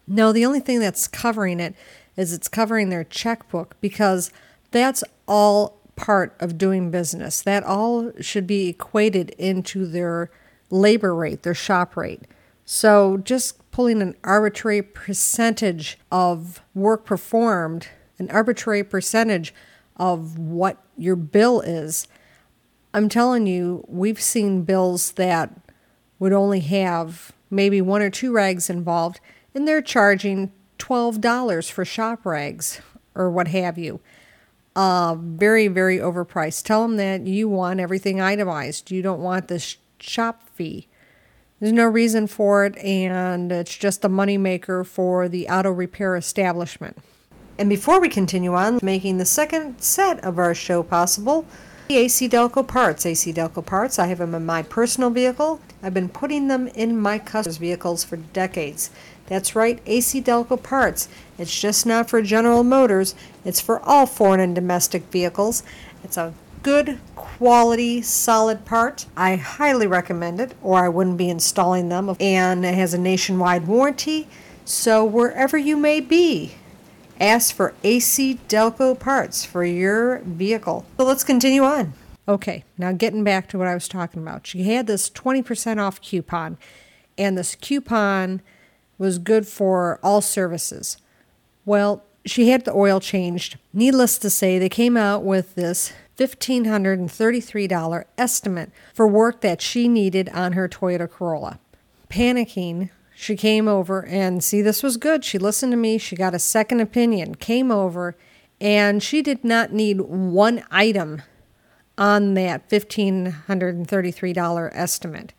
No, 0.07 0.31
the 0.31 0.45
only 0.45 0.59
thing 0.59 0.79
that's 0.79 1.07
covering 1.07 1.59
it 1.59 1.75
is 2.17 2.33
it's 2.33 2.47
covering 2.47 2.89
their 2.89 3.03
checkbook 3.03 3.79
because 3.79 4.31
that's 4.71 5.03
all 5.27 5.79
part 5.95 6.35
of 6.39 6.57
doing 6.57 6.89
business. 6.91 7.41
That 7.41 7.63
all 7.63 8.11
should 8.19 8.47
be 8.47 8.69
equated 8.69 9.31
into 9.31 9.85
their 9.85 10.31
labor 10.69 11.13
rate, 11.13 11.43
their 11.43 11.53
shop 11.53 11.95
rate. 11.95 12.21
So 12.65 13.17
just 13.17 13.69
pulling 13.71 14.01
an 14.01 14.15
arbitrary 14.23 14.81
percentage 14.81 15.97
of 16.11 16.61
work 16.73 17.05
performed, 17.05 17.89
an 18.17 18.29
arbitrary 18.31 18.83
percentage 18.83 19.53
of 19.97 20.37
what 20.37 20.77
your 20.97 21.15
bill 21.15 21.61
is. 21.61 22.07
I'm 22.93 23.09
telling 23.09 23.47
you, 23.47 23.83
we've 23.87 24.21
seen 24.21 24.63
bills 24.63 25.13
that 25.13 25.51
would 26.19 26.33
only 26.33 26.59
have 26.61 27.31
maybe 27.49 27.81
one 27.81 28.01
or 28.01 28.09
two 28.09 28.31
rags 28.31 28.69
involved, 28.69 29.19
and 29.53 29.67
they're 29.67 29.81
charging 29.81 30.51
$12 30.79 31.71
for 31.71 31.85
shop 31.85 32.25
rags 32.25 32.81
or 33.15 33.29
what 33.29 33.49
have 33.49 33.77
you. 33.77 33.99
Uh, 34.75 35.15
very, 35.19 35.67
very 35.67 35.97
overpriced. 35.97 36.63
Tell 36.63 36.81
them 36.83 36.97
that 36.97 37.27
you 37.27 37.49
want 37.49 37.79
everything 37.79 38.21
itemized. 38.21 38.89
You 38.89 39.01
don't 39.01 39.19
want 39.21 39.47
the 39.49 39.75
shop 39.99 40.43
fee. 40.55 40.87
There's 41.59 41.73
no 41.73 41.85
reason 41.85 42.25
for 42.25 42.65
it, 42.65 42.77
and 42.77 43.51
it's 43.51 43.77
just 43.77 44.03
a 44.03 44.09
moneymaker 44.09 44.85
for 44.85 45.29
the 45.29 45.47
auto 45.47 45.71
repair 45.71 46.15
establishment. 46.15 46.97
And 47.59 47.69
before 47.69 47.99
we 47.99 48.09
continue 48.09 48.55
on, 48.55 48.79
making 48.81 49.19
the 49.19 49.25
second 49.25 49.79
set 49.81 50.23
of 50.23 50.39
our 50.39 50.55
show 50.55 50.81
possible, 50.81 51.45
the 51.87 51.97
AC 51.97 52.29
Delco 52.29 52.67
parts. 52.67 53.05
AC 53.05 53.33
Delco 53.33 53.63
parts, 53.63 53.99
I 53.99 54.07
have 54.07 54.19
them 54.19 54.33
in 54.33 54.45
my 54.45 54.63
personal 54.63 55.09
vehicle. 55.09 55.59
I've 55.83 55.93
been 55.93 56.09
putting 56.09 56.47
them 56.47 56.67
in 56.69 56.99
my 56.99 57.19
customers' 57.19 57.57
vehicles 57.57 58.03
for 58.03 58.15
decades. 58.15 58.89
That's 59.31 59.55
right, 59.55 59.79
AC 59.85 60.21
Delco 60.21 60.61
parts. 60.61 61.07
It's 61.37 61.57
just 61.57 61.85
not 61.85 62.09
for 62.09 62.21
General 62.21 62.65
Motors, 62.65 63.15
it's 63.45 63.61
for 63.61 63.79
all 63.79 64.05
foreign 64.05 64.41
and 64.41 64.53
domestic 64.53 65.03
vehicles. 65.03 65.63
It's 66.03 66.17
a 66.17 66.33
good 66.63 66.99
quality, 67.15 68.01
solid 68.01 68.65
part. 68.65 69.05
I 69.15 69.37
highly 69.37 69.87
recommend 69.87 70.41
it, 70.41 70.53
or 70.61 70.83
I 70.83 70.89
wouldn't 70.89 71.15
be 71.15 71.29
installing 71.29 71.87
them. 71.87 72.13
And 72.19 72.65
it 72.65 72.73
has 72.73 72.93
a 72.93 72.97
nationwide 72.97 73.67
warranty, 73.67 74.27
so 74.65 75.05
wherever 75.05 75.57
you 75.57 75.77
may 75.77 76.01
be, 76.01 76.55
ask 77.17 77.55
for 77.55 77.73
AC 77.85 78.37
Delco 78.49 78.99
parts 78.99 79.45
for 79.45 79.63
your 79.63 80.19
vehicle. 80.25 80.85
So 80.97 81.05
let's 81.05 81.23
continue 81.23 81.63
on. 81.63 81.93
Okay, 82.27 82.65
now 82.77 82.91
getting 82.91 83.23
back 83.23 83.47
to 83.47 83.57
what 83.57 83.69
I 83.69 83.75
was 83.75 83.87
talking 83.87 84.21
about. 84.21 84.45
She 84.45 84.63
had 84.63 84.87
this 84.87 85.09
20% 85.09 85.77
off 85.79 86.01
coupon, 86.01 86.57
and 87.17 87.37
this 87.37 87.55
coupon 87.55 88.41
was 89.01 89.17
good 89.17 89.47
for 89.47 89.99
all 90.03 90.21
services. 90.21 90.97
Well, 91.65 92.03
she 92.23 92.49
had 92.49 92.65
the 92.65 92.73
oil 92.73 92.99
changed. 92.99 93.57
Needless 93.73 94.19
to 94.19 94.29
say, 94.29 94.59
they 94.59 94.69
came 94.69 94.95
out 94.95 95.23
with 95.23 95.55
this 95.55 95.91
$1,533 96.17 98.05
estimate 98.17 98.71
for 98.93 99.07
work 99.07 99.41
that 99.41 99.59
she 99.59 99.87
needed 99.87 100.29
on 100.29 100.53
her 100.53 100.69
Toyota 100.69 101.09
Corolla. 101.09 101.59
Panicking, 102.09 102.91
she 103.15 103.35
came 103.35 103.67
over 103.67 104.05
and 104.05 104.43
see 104.43 104.61
this 104.61 104.83
was 104.83 104.97
good. 104.97 105.25
She 105.25 105.39
listened 105.39 105.71
to 105.71 105.77
me. 105.77 105.97
She 105.97 106.15
got 106.15 106.35
a 106.35 106.39
second 106.39 106.79
opinion, 106.79 107.33
came 107.35 107.71
over, 107.71 108.15
and 108.59 109.01
she 109.01 109.23
did 109.23 109.43
not 109.43 109.73
need 109.73 110.01
one 110.01 110.63
item 110.69 111.23
on 111.97 112.35
that 112.35 112.69
$1,533 112.69 114.69
estimate. 114.73 115.33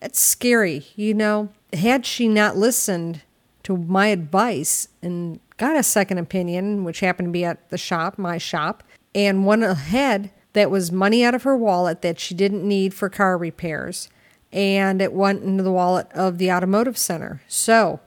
It's 0.00 0.20
scary, 0.20 0.86
you 0.94 1.14
know. 1.14 1.48
Had 1.76 2.06
she 2.06 2.28
not 2.28 2.56
listened 2.56 3.22
to 3.64 3.76
my 3.76 4.08
advice 4.08 4.88
and 5.02 5.40
got 5.56 5.76
a 5.76 5.82
second 5.82 6.18
opinion, 6.18 6.84
which 6.84 7.00
happened 7.00 7.28
to 7.28 7.32
be 7.32 7.44
at 7.44 7.70
the 7.70 7.78
shop, 7.78 8.18
my 8.18 8.38
shop, 8.38 8.82
and 9.14 9.46
one 9.46 9.62
ahead 9.62 10.30
that 10.52 10.70
was 10.70 10.92
money 10.92 11.24
out 11.24 11.34
of 11.34 11.42
her 11.42 11.56
wallet 11.56 12.02
that 12.02 12.18
she 12.18 12.34
didn't 12.34 12.66
need 12.66 12.94
for 12.94 13.08
car 13.08 13.36
repairs, 13.36 14.08
and 14.52 15.02
it 15.02 15.12
went 15.12 15.42
into 15.42 15.62
the 15.62 15.72
wallet 15.72 16.06
of 16.12 16.38
the 16.38 16.50
automotive 16.50 16.96
center. 16.96 17.42
So, 17.48 18.00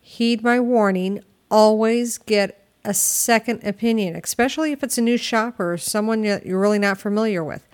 heed 0.00 0.42
my 0.42 0.58
warning, 0.58 1.22
always 1.50 2.18
get 2.18 2.66
a 2.84 2.94
second 2.94 3.62
opinion, 3.64 4.16
especially 4.16 4.72
if 4.72 4.82
it's 4.82 4.98
a 4.98 5.02
new 5.02 5.16
shopper 5.16 5.74
or 5.74 5.78
someone 5.78 6.22
that 6.22 6.46
you're 6.46 6.60
really 6.60 6.78
not 6.78 6.98
familiar 6.98 7.44
with. 7.44 7.68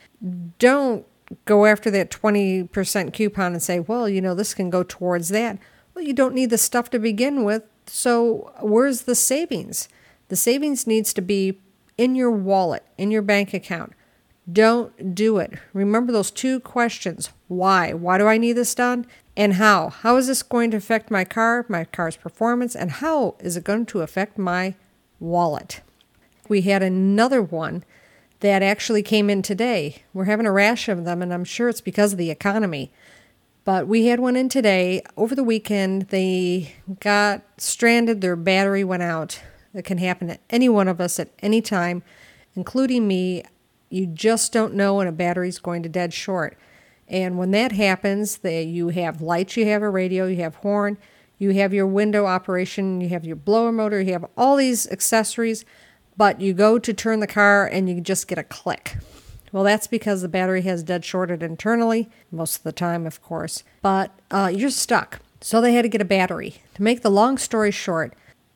Don't 0.59 1.07
go 1.45 1.67
after 1.67 1.91
that 1.91 2.11
20% 2.11 3.13
coupon 3.13 3.53
and 3.53 3.63
say, 3.63 3.81
well, 3.81 4.09
you 4.09 4.21
know, 4.21 4.35
this 4.35 4.55
can 4.55 4.71
go 4.71 4.83
towards 4.83 5.29
that. 5.31 5.59
Well, 5.95 6.05
you 6.05 6.13
don't 6.13 6.35
need 6.35 6.51
the 6.51 6.59
stuff 6.59 6.91
to 6.91 6.99
begin 6.99 7.45
with. 7.45 7.63
So, 7.87 8.53
where's 8.61 9.03
the 9.03 9.15
savings? 9.15 9.89
The 10.29 10.37
savings 10.37 10.87
needs 10.87 11.13
to 11.15 11.23
be 11.23 11.61
in 11.99 12.15
your 12.15 12.31
wallet, 12.31 12.85
in 12.99 13.11
your 13.11 13.23
bank 13.23 13.53
account. 13.53 13.93
Don't 14.51 15.15
do 15.15 15.39
it. 15.39 15.53
Remember 15.73 16.13
those 16.13 16.31
two 16.31 16.61
questions 16.61 17.31
why? 17.49 17.93
Why 17.93 18.19
do 18.19 18.27
I 18.27 18.37
need 18.37 18.55
this 18.55 18.75
done? 18.75 19.07
And 19.37 19.55
how? 19.55 19.91
How 19.91 20.17
is 20.17 20.27
this 20.27 20.43
going 20.43 20.71
to 20.73 20.77
affect 20.77 21.11
my 21.11 21.25
car, 21.25 21.65
my 21.69 21.85
car's 21.85 22.17
performance, 22.17 22.75
and 22.75 22.91
how 22.91 23.37
is 23.41 23.57
it 23.57 23.65
going 23.65 23.87
to 23.87 24.01
affect 24.01 24.39
my 24.39 24.75
wallet? 25.21 25.81
We 26.49 26.63
had 26.63 26.83
another 26.83 27.43
one 27.43 27.85
that 28.45 28.63
actually 28.63 29.03
came 29.03 29.31
in 29.31 29.41
today. 29.41 30.03
We're 30.13 30.27
having 30.27 30.45
a 30.45 30.53
rash 30.53 30.91
of 30.91 31.07
them, 31.07 31.23
and 31.23 31.33
I'm 31.33 31.45
sure 31.45 31.71
it's 31.71 31.81
because 31.81 32.13
of 32.13 32.19
the 32.19 32.31
economy. 32.31 32.93
But 33.65 33.89
we 33.89 34.09
had 34.09 34.21
one 34.21 34.37
in 34.37 34.51
today. 34.51 35.03
Over 35.17 35.35
the 35.35 35.43
weekend, 35.43 36.09
they 36.09 36.75
got 37.01 37.41
stranded, 37.57 38.21
their 38.21 38.37
battery 38.37 38.85
went 38.85 39.03
out. 39.03 39.41
It 39.73 39.87
can 39.87 39.97
happen 39.97 40.29
to 40.29 40.39
any 40.51 40.69
one 40.69 40.89
of 40.89 41.01
us 41.01 41.19
at 41.19 41.31
any 41.39 41.63
time, 41.63 42.03
including 42.55 43.09
me. 43.09 43.45
You 43.89 44.05
just 44.05 44.53
don't 44.53 44.75
know 44.75 44.97
when 44.97 45.07
a 45.07 45.13
battery's 45.13 45.59
going 45.59 45.83
to 45.83 45.89
dead 45.89 46.13
short. 46.13 46.59
And 47.09 47.39
when 47.39 47.51
that 47.53 47.73
happens, 47.73 48.37
they, 48.37 48.63
you 48.63 48.91
have 48.91 49.23
lights, 49.23 49.57
you 49.57 49.65
have 49.69 49.81
a 49.81 49.89
radio, 49.89 50.27
you 50.27 50.37
have 50.43 50.57
horn, 50.57 50.99
you 51.39 51.53
have 51.53 51.73
your 51.73 51.87
window 51.87 52.27
operation, 52.27 53.01
you 53.01 53.09
have 53.09 53.25
your 53.25 53.37
blower 53.37 53.73
motor, 53.73 54.03
you 54.03 54.13
have 54.13 54.27
all 54.37 54.57
these 54.57 54.87
accessories, 54.91 55.65
but 56.17 56.41
you 56.41 56.53
go 56.53 56.79
to 56.79 56.93
turn 56.93 57.21
the 57.21 57.27
car 57.27 57.67
and 57.67 57.89
you 57.89 58.01
just 58.01 58.29
get 58.29 58.39
a 58.39 58.45
click. 58.45 58.97
Well, 59.53 59.65
that's 59.65 59.87
because 59.87 60.23
the 60.23 60.29
battery 60.29 60.63
has 60.63 60.83
dead 60.83 61.05
shorted 61.05 61.43
internally, 61.43 62.11
most 62.33 62.57
of 62.57 62.63
the 62.65 62.73
time, 62.73 63.07
of 63.07 63.23
course, 63.23 63.63
but 63.83 64.11
uh, 64.31 64.51
you're 64.53 64.71
stuck. 64.71 65.21
So 65.41 65.61
they 65.61 65.75
had 65.75 65.83
to 65.83 65.89
get 65.89 66.01
a 66.01 66.07
battery. 66.07 66.57
To 66.75 66.83
make 66.83 67.03
the 67.03 67.11
long 67.11 67.39
story 67.39 67.71
short, 67.71 68.15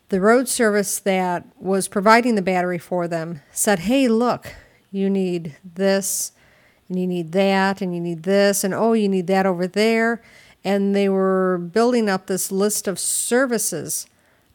the 0.09 0.21
road 0.21 0.49
service 0.49 0.99
that 1.01 1.47
was 1.59 1.87
providing 1.87 2.35
the 2.35 2.43
battery 2.43 2.79
for 2.79 3.07
them 3.07 3.43
said, 3.53 3.81
Hey, 3.81 4.09
look, 4.09 4.55
you 4.91 5.11
need 5.11 5.57
this, 5.63 6.33
and 6.89 6.99
you 6.99 7.07
need 7.07 7.33
that, 7.33 7.83
and 7.83 7.95
you 7.95 8.01
need 8.01 8.23
this, 8.23 8.65
and 8.65 8.73
oh, 8.73 8.95
you 8.95 9.09
need 9.09 9.27
that 9.27 9.47
over 9.47 9.67
there. 9.67 10.23
And 10.65 10.97
they 10.97 11.09
were 11.09 11.59
building 11.59 12.09
up 12.09 12.27
this 12.27 12.51
list 12.51 12.89
of 12.89 12.99
services 12.99 14.07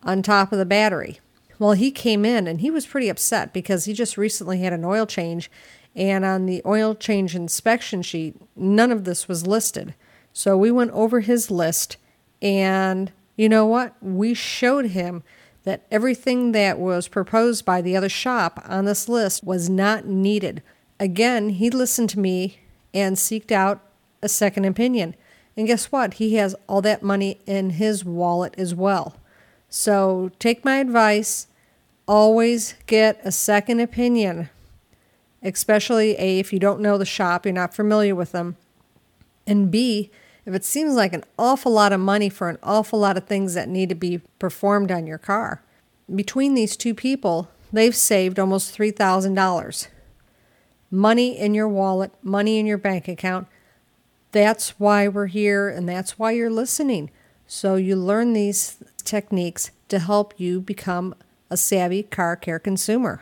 on 0.01 0.21
top 0.21 0.51
of 0.51 0.57
the 0.57 0.65
battery. 0.65 1.19
Well, 1.63 1.71
he 1.71 1.91
came 1.91 2.26
in 2.26 2.45
and 2.45 2.60
he 2.60 2.69
was 2.69 2.86
pretty 2.86 3.08
upset 3.08 3.54
because 3.54 3.86
he 3.86 3.93
just 3.93 4.17
recently 4.17 4.60
had 4.60 4.73
an 4.73 4.84
oil 4.84 5.06
change, 5.06 5.49
and 5.95 6.26
on 6.26 6.45
the 6.45 6.62
oil 6.65 6.93
change 6.93 7.38
inspection 7.38 8.02
sheet, 8.02 8.36
none 8.54 8.91
of 8.91 9.06
this 9.06 9.30
was 9.30 9.47
listed. 9.47 9.95
So 10.34 10.58
we 10.58 10.71
went 10.71 10.91
over 10.91 11.21
his 11.21 11.49
list, 11.49 11.95
and 12.41 13.13
you 13.38 13.47
know 13.47 13.65
what? 13.65 13.95
We 14.02 14.34
showed 14.34 14.88
him 14.88 15.23
that 15.63 15.86
everything 15.89 16.52
that 16.52 16.80
was 16.80 17.08
proposed 17.08 17.63
by 17.63 17.82
the 17.82 17.95
other 17.95 18.10
shop 18.10 18.62
on 18.67 18.84
this 18.84 19.08
list 19.08 19.41
was 19.45 19.69
not 19.69 20.06
needed. 20.06 20.62
Again, 20.99 21.47
he 21.47 21.69
listened 21.69 22.10
to 22.10 22.19
me 22.19 22.60
and 22.93 23.15
seeked 23.15 23.54
out 23.54 23.80
a 24.21 24.28
second 24.28 24.65
opinion. 24.65 25.15
And 25.56 25.67
guess 25.67 25.93
what? 25.93 26.15
He 26.15 26.36
has 26.36 26.58
all 26.67 26.82
that 26.82 27.04
money 27.04 27.39
in 27.45 27.69
his 27.69 28.04
wallet 28.04 28.54
as 28.58 28.76
well. 28.76 29.15
So 29.69 30.30
take 30.39 30.65
my 30.65 30.80
advice. 30.80 31.47
Always 32.07 32.75
get 32.85 33.21
a 33.23 33.31
second 33.31 33.79
opinion, 33.79 34.49
especially 35.41 36.17
A, 36.17 36.39
if 36.39 36.51
you 36.51 36.59
don't 36.59 36.81
know 36.81 36.97
the 36.97 37.05
shop, 37.05 37.45
you're 37.45 37.53
not 37.53 37.73
familiar 37.73 38.13
with 38.13 38.33
them. 38.33 38.57
And 39.47 39.71
B, 39.71 40.11
if 40.45 40.53
it 40.53 40.65
seems 40.65 40.95
like 40.95 41.13
an 41.13 41.23
awful 41.39 41.71
lot 41.71 41.93
of 41.93 41.99
money 42.01 42.27
for 42.29 42.49
an 42.49 42.57
awful 42.61 42.99
lot 42.99 43.15
of 43.15 43.25
things 43.25 43.53
that 43.53 43.69
need 43.69 43.89
to 43.89 43.95
be 43.95 44.21
performed 44.39 44.91
on 44.91 45.07
your 45.07 45.17
car. 45.17 45.63
Between 46.13 46.53
these 46.53 46.75
two 46.75 46.93
people, 46.93 47.49
they've 47.71 47.95
saved 47.95 48.37
almost 48.37 48.77
$3,000. 48.77 49.87
Money 50.91 51.37
in 51.37 51.53
your 51.53 51.69
wallet, 51.69 52.11
money 52.21 52.59
in 52.59 52.65
your 52.65 52.77
bank 52.77 53.07
account. 53.07 53.47
That's 54.31 54.71
why 54.79 55.07
we're 55.07 55.27
here 55.27 55.69
and 55.69 55.87
that's 55.87 56.19
why 56.19 56.31
you're 56.31 56.49
listening. 56.49 57.09
So 57.47 57.75
you 57.75 57.95
learn 57.95 58.33
these 58.33 58.83
techniques 59.03 59.71
to 59.87 59.99
help 59.99 60.33
you 60.37 60.59
become 60.59 61.15
a 61.53 61.57
savvy 61.57 62.01
car 62.01 62.35
care 62.35 62.57
consumer. 62.57 63.21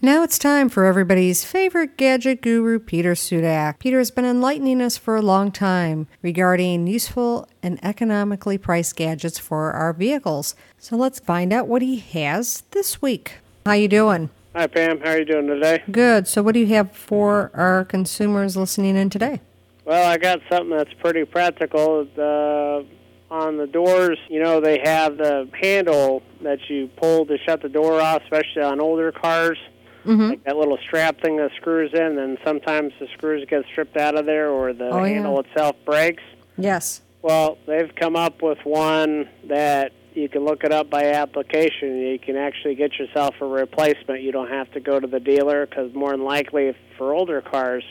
Now 0.00 0.22
it's 0.22 0.38
time 0.38 0.70
for 0.70 0.86
everybody's 0.86 1.44
favorite 1.44 1.98
gadget 1.98 2.40
guru, 2.40 2.78
Peter 2.78 3.12
Sudak. 3.12 3.78
Peter 3.78 3.98
has 3.98 4.10
been 4.10 4.24
enlightening 4.24 4.80
us 4.80 4.96
for 4.96 5.16
a 5.16 5.22
long 5.22 5.52
time 5.52 6.06
regarding 6.22 6.86
useful 6.86 7.46
and 7.62 7.78
economically 7.84 8.56
priced 8.56 8.96
gadgets 8.96 9.38
for 9.38 9.72
our 9.72 9.92
vehicles. 9.92 10.54
So 10.78 10.96
let's 10.96 11.18
find 11.18 11.52
out 11.52 11.68
what 11.68 11.82
he 11.82 11.98
has 11.98 12.62
this 12.70 13.02
week. 13.02 13.34
How 13.66 13.72
you 13.72 13.88
doing? 13.88 14.30
Hi 14.54 14.66
Pam, 14.66 15.00
how 15.00 15.10
are 15.10 15.18
you 15.18 15.24
doing 15.26 15.46
today? 15.46 15.82
Good. 15.90 16.26
So 16.26 16.42
what 16.42 16.54
do 16.54 16.60
you 16.60 16.68
have 16.68 16.92
for 16.92 17.50
our 17.52 17.84
consumers 17.84 18.56
listening 18.56 18.96
in 18.96 19.10
today? 19.10 19.40
Well, 19.84 20.10
I 20.10 20.16
got 20.16 20.40
something 20.50 20.74
that's 20.74 20.94
pretty 20.94 21.24
practical. 21.24 22.06
The 22.16 22.86
on 23.30 23.56
the 23.58 23.66
doors, 23.66 24.18
you 24.28 24.42
know, 24.42 24.60
they 24.60 24.80
have 24.84 25.18
the 25.18 25.48
handle 25.60 26.22
that 26.42 26.58
you 26.68 26.88
pull 26.96 27.26
to 27.26 27.36
shut 27.38 27.60
the 27.62 27.68
door 27.68 28.00
off, 28.00 28.22
especially 28.22 28.62
on 28.62 28.80
older 28.80 29.12
cars 29.12 29.58
Mm-hmm. 30.06 30.28
like 30.30 30.44
that 30.44 30.56
little 30.56 30.78
strap 30.78 31.20
thing 31.20 31.36
that 31.36 31.50
screws 31.60 31.90
in, 31.92 32.18
and 32.18 32.38
sometimes 32.42 32.94
the 32.98 33.08
screws 33.14 33.46
get 33.50 33.64
stripped 33.70 33.96
out 33.98 34.14
of 34.16 34.24
there 34.24 34.48
or 34.48 34.72
the 34.72 34.88
Oh, 34.88 35.04
yeah. 35.04 35.14
handle 35.14 35.38
itself 35.40 35.76
breaks. 35.84 36.22
Yes. 36.56 37.02
Well, 37.20 37.58
they've 37.66 37.90
come 37.94 38.16
up 38.16 38.40
with 38.40 38.56
one 38.64 39.28
that 39.48 39.92
you 40.14 40.30
can 40.30 40.46
look 40.46 40.64
it 40.64 40.72
up 40.72 40.88
by 40.88 41.10
application. 41.12 41.98
You 41.98 42.18
can 42.18 42.36
actually 42.36 42.76
get 42.76 42.94
yourself 42.98 43.34
a 43.42 43.44
replacement. 43.44 44.22
You 44.22 44.32
don't 44.32 44.48
have 44.48 44.70
to 44.72 44.80
go 44.80 44.98
to 44.98 45.06
the 45.06 45.20
dealer 45.20 45.66
because 45.66 45.92
more 45.94 46.12
than 46.12 46.24
likely, 46.24 46.74
for 46.96 47.12
older 47.12 47.42
cars, 47.42 47.84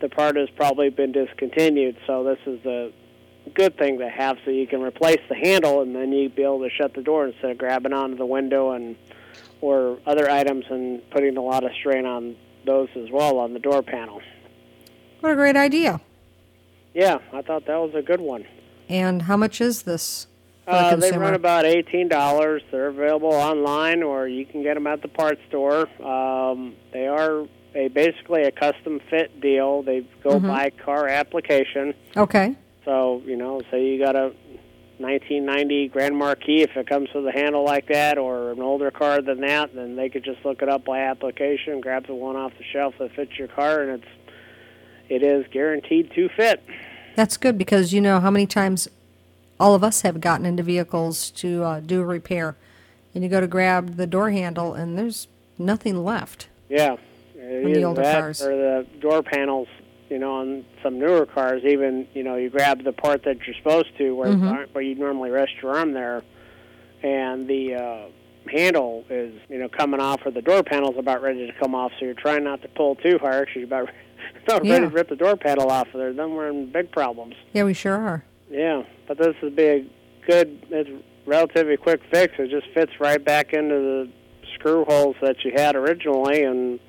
the 0.00 0.08
part 0.08 0.36
has 0.36 0.48
probably 0.56 0.88
been 0.88 1.12
discontinued. 1.12 1.96
So 2.06 2.24
this 2.24 2.38
is 2.46 2.64
a 2.64 2.90
good 3.50 3.76
thing 3.78 3.98
to 3.98 4.08
have, 4.08 4.38
so 4.44 4.50
you 4.50 4.66
can 4.66 4.80
replace 4.82 5.20
the 5.28 5.34
handle 5.34 5.82
and 5.82 5.94
then 5.94 6.12
you'd 6.12 6.34
be 6.34 6.42
able 6.42 6.60
to 6.60 6.70
shut 6.70 6.94
the 6.94 7.02
door 7.02 7.26
instead 7.26 7.50
of 7.50 7.58
grabbing 7.58 7.92
onto 7.92 8.16
the 8.16 8.26
window 8.26 8.70
and 8.72 8.96
or 9.60 9.98
other 10.06 10.30
items 10.30 10.64
and 10.70 11.02
putting 11.10 11.36
a 11.36 11.42
lot 11.42 11.64
of 11.64 11.70
strain 11.78 12.06
on 12.06 12.34
those 12.64 12.88
as 12.96 13.10
well 13.10 13.38
on 13.38 13.52
the 13.52 13.58
door 13.58 13.82
panel. 13.82 14.20
What 15.20 15.32
a 15.32 15.34
great 15.34 15.56
idea. 15.56 16.00
Yeah, 16.94 17.18
I 17.32 17.42
thought 17.42 17.66
that 17.66 17.76
was 17.76 17.94
a 17.94 18.02
good 18.02 18.20
one. 18.20 18.44
And 18.88 19.22
how 19.22 19.36
much 19.36 19.60
is 19.60 19.82
this 19.82 20.26
the 20.66 20.72
Uh, 20.72 20.96
they 20.96 21.12
run 21.12 21.34
about 21.34 21.64
eighteen 21.64 22.08
dollars. 22.08 22.62
They're 22.70 22.88
available 22.88 23.32
online, 23.32 24.02
or 24.02 24.26
you 24.28 24.44
can 24.46 24.62
get 24.62 24.74
them 24.74 24.86
at 24.86 25.02
the 25.02 25.08
parts 25.08 25.40
store. 25.48 25.88
Um, 26.04 26.74
they 26.92 27.06
are 27.06 27.46
a 27.74 27.88
basically 27.88 28.42
a 28.42 28.50
custom 28.50 29.00
fit 29.10 29.40
deal. 29.40 29.82
They 29.82 30.04
go 30.22 30.38
Mhm. 30.40 30.48
by 30.48 30.70
car 30.70 31.06
application. 31.08 31.94
okay. 32.16 32.54
So 32.84 33.22
you 33.24 33.36
know, 33.36 33.60
say 33.70 33.86
you 33.86 33.98
got 34.02 34.16
a 34.16 34.32
1990 34.98 35.88
Grand 35.88 36.16
Marquis, 36.16 36.62
if 36.62 36.76
it 36.76 36.86
comes 36.86 37.08
with 37.14 37.26
a 37.26 37.32
handle 37.32 37.64
like 37.64 37.88
that, 37.88 38.18
or 38.18 38.52
an 38.52 38.60
older 38.60 38.90
car 38.90 39.22
than 39.22 39.40
that, 39.40 39.74
then 39.74 39.96
they 39.96 40.10
could 40.10 40.24
just 40.24 40.44
look 40.44 40.60
it 40.60 40.68
up 40.68 40.84
by 40.84 41.00
application, 41.00 41.80
grab 41.80 42.06
the 42.06 42.14
one 42.14 42.36
off 42.36 42.52
the 42.58 42.64
shelf 42.64 42.94
that 42.98 43.12
fits 43.12 43.38
your 43.38 43.48
car, 43.48 43.82
and 43.82 44.02
it's 44.02 44.12
it 45.08 45.22
is 45.22 45.46
guaranteed 45.50 46.12
to 46.14 46.28
fit. 46.36 46.62
That's 47.16 47.36
good 47.36 47.58
because 47.58 47.92
you 47.92 48.00
know 48.00 48.20
how 48.20 48.30
many 48.30 48.46
times 48.46 48.88
all 49.58 49.74
of 49.74 49.82
us 49.82 50.02
have 50.02 50.20
gotten 50.20 50.46
into 50.46 50.62
vehicles 50.62 51.30
to 51.32 51.64
uh, 51.64 51.80
do 51.80 52.00
a 52.00 52.04
repair, 52.04 52.56
and 53.14 53.24
you 53.24 53.30
go 53.30 53.40
to 53.40 53.48
grab 53.48 53.96
the 53.96 54.06
door 54.06 54.30
handle, 54.30 54.74
and 54.74 54.98
there's 54.98 55.28
nothing 55.58 56.04
left. 56.04 56.48
Yeah, 56.68 56.96
on 57.36 57.72
the 57.72 57.84
older 57.84 58.02
cars. 58.02 58.42
or 58.42 58.50
the 58.50 58.86
door 59.00 59.22
panels. 59.22 59.68
You 60.10 60.18
know, 60.18 60.34
on 60.40 60.64
some 60.82 60.98
newer 60.98 61.24
cars, 61.24 61.62
even 61.64 62.06
you 62.14 62.24
know, 62.24 62.34
you 62.34 62.50
grab 62.50 62.82
the 62.82 62.92
part 62.92 63.22
that 63.24 63.36
you're 63.46 63.54
supposed 63.56 63.96
to, 63.98 64.10
where 64.14 64.32
Mhm. 64.32 64.66
where 64.74 64.82
you 64.82 64.96
normally 64.96 65.30
rest 65.30 65.52
your 65.62 65.72
arm 65.76 65.92
there, 65.92 66.22
and 67.02 67.46
the 67.46 67.74
uh, 67.76 67.98
handle 68.50 69.04
is 69.08 69.32
you 69.48 69.58
know 69.58 69.68
coming 69.68 70.00
off, 70.00 70.20
or 70.26 70.32
the 70.32 70.42
door 70.42 70.64
panel's 70.64 70.96
about 70.98 71.22
ready 71.22 71.46
to 71.46 71.52
come 71.60 71.76
off. 71.76 71.92
So 71.98 72.06
you're 72.06 72.14
trying 72.14 72.42
not 72.42 72.60
to 72.62 72.68
pull 72.68 72.96
too 72.96 73.18
hard. 73.18 73.46
'cause 73.48 73.54
You're 73.56 73.64
about 73.66 73.88
about 74.44 74.62
ready 74.62 74.68
Yeah. 74.68 74.78
to 74.80 74.88
rip 74.88 75.08
the 75.08 75.16
door 75.16 75.36
panel 75.36 75.70
off 75.70 75.86
of 75.94 76.00
there. 76.00 76.12
Then 76.12 76.34
we're 76.34 76.48
in 76.48 76.66
big 76.66 76.90
problems. 76.90 77.36
Yeah, 77.52 77.62
we 77.62 77.72
sure 77.74 77.94
are. 77.96 78.24
Yeah, 78.50 78.82
but 79.06 79.16
this 79.16 79.36
would 79.42 79.54
be 79.54 79.62
a 79.64 79.84
good, 80.26 80.58
it's 80.70 80.90
relatively 81.24 81.76
quick 81.76 82.00
fix. 82.10 82.34
It 82.38 82.50
just 82.50 82.66
fits 82.74 82.90
right 82.98 83.24
back 83.24 83.52
into 83.52 83.74
the 83.76 84.08
screw 84.54 84.84
holes 84.84 85.14
that 85.22 85.44
you 85.44 85.52
had 85.54 85.76
originally, 85.76 86.42
and 86.42 86.80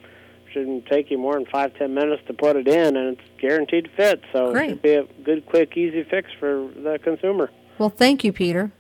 shouldn't 0.51 0.85
take 0.85 1.11
you 1.11 1.17
more 1.17 1.33
than 1.35 1.45
five 1.45 1.73
ten 1.75 1.93
minutes 1.93 2.23
to 2.27 2.33
put 2.33 2.55
it 2.55 2.67
in, 2.67 2.95
and 2.95 3.17
it's 3.17 3.27
guaranteed 3.39 3.85
to 3.85 3.89
fit. 3.91 4.21
So 4.31 4.51
Great. 4.51 4.65
it 4.65 4.69
should 4.71 4.81
be 4.81 4.93
a 4.93 5.03
good, 5.23 5.45
quick, 5.45 5.75
easy 5.77 6.03
fix 6.03 6.29
for 6.39 6.69
the 6.75 6.99
consumer. 7.03 7.49
Well, 7.77 7.89
thank 7.89 8.23
you, 8.23 8.31
Peter. 8.31 8.71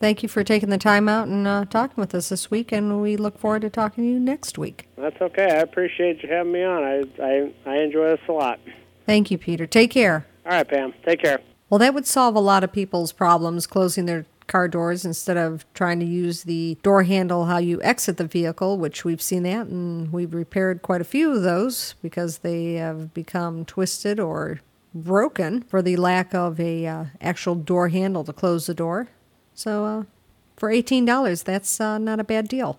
Thank 0.00 0.22
you 0.22 0.28
for 0.28 0.44
taking 0.44 0.68
the 0.68 0.78
time 0.78 1.08
out 1.08 1.28
and 1.28 1.46
uh, 1.46 1.64
talking 1.66 1.96
with 1.96 2.14
us 2.14 2.28
this 2.28 2.50
week, 2.50 2.72
and 2.72 3.00
we 3.00 3.16
look 3.16 3.38
forward 3.38 3.62
to 3.62 3.70
talking 3.70 4.04
to 4.04 4.10
you 4.10 4.20
next 4.20 4.58
week. 4.58 4.88
That's 4.96 5.20
okay. 5.20 5.44
I 5.44 5.60
appreciate 5.60 6.22
you 6.22 6.28
having 6.28 6.52
me 6.52 6.62
on. 6.62 6.82
I 6.82 7.04
I, 7.22 7.52
I 7.64 7.76
enjoy 7.78 8.10
this 8.10 8.20
a 8.28 8.32
lot. 8.32 8.60
Thank 9.06 9.30
you, 9.30 9.38
Peter. 9.38 9.66
Take 9.66 9.90
care. 9.90 10.26
All 10.44 10.52
right, 10.52 10.68
Pam. 10.68 10.92
Take 11.06 11.22
care. 11.22 11.40
Well, 11.70 11.78
that 11.78 11.94
would 11.94 12.06
solve 12.06 12.36
a 12.36 12.40
lot 12.40 12.62
of 12.62 12.72
people's 12.72 13.12
problems 13.12 13.66
closing 13.66 14.06
their 14.06 14.26
car 14.46 14.68
doors 14.68 15.04
instead 15.04 15.36
of 15.36 15.64
trying 15.74 16.00
to 16.00 16.06
use 16.06 16.44
the 16.44 16.76
door 16.82 17.04
handle 17.04 17.46
how 17.46 17.58
you 17.58 17.80
exit 17.82 18.16
the 18.16 18.26
vehicle, 18.26 18.78
which 18.78 19.04
we've 19.04 19.22
seen 19.22 19.42
that 19.44 19.66
and 19.66 20.12
we've 20.12 20.34
repaired 20.34 20.82
quite 20.82 21.00
a 21.00 21.04
few 21.04 21.32
of 21.32 21.42
those 21.42 21.94
because 22.02 22.38
they 22.38 22.74
have 22.74 23.14
become 23.14 23.64
twisted 23.64 24.20
or 24.20 24.60
broken 24.94 25.62
for 25.62 25.82
the 25.82 25.96
lack 25.96 26.34
of 26.34 26.60
a 26.60 26.86
uh, 26.86 27.04
actual 27.20 27.54
door 27.54 27.88
handle 27.88 28.24
to 28.24 28.32
close 28.32 28.66
the 28.66 28.74
door. 28.74 29.08
So, 29.54 29.84
uh, 29.84 30.02
for 30.56 30.70
$18, 30.70 31.44
that's 31.44 31.80
uh, 31.80 31.98
not 31.98 32.20
a 32.20 32.24
bad 32.24 32.48
deal. 32.48 32.78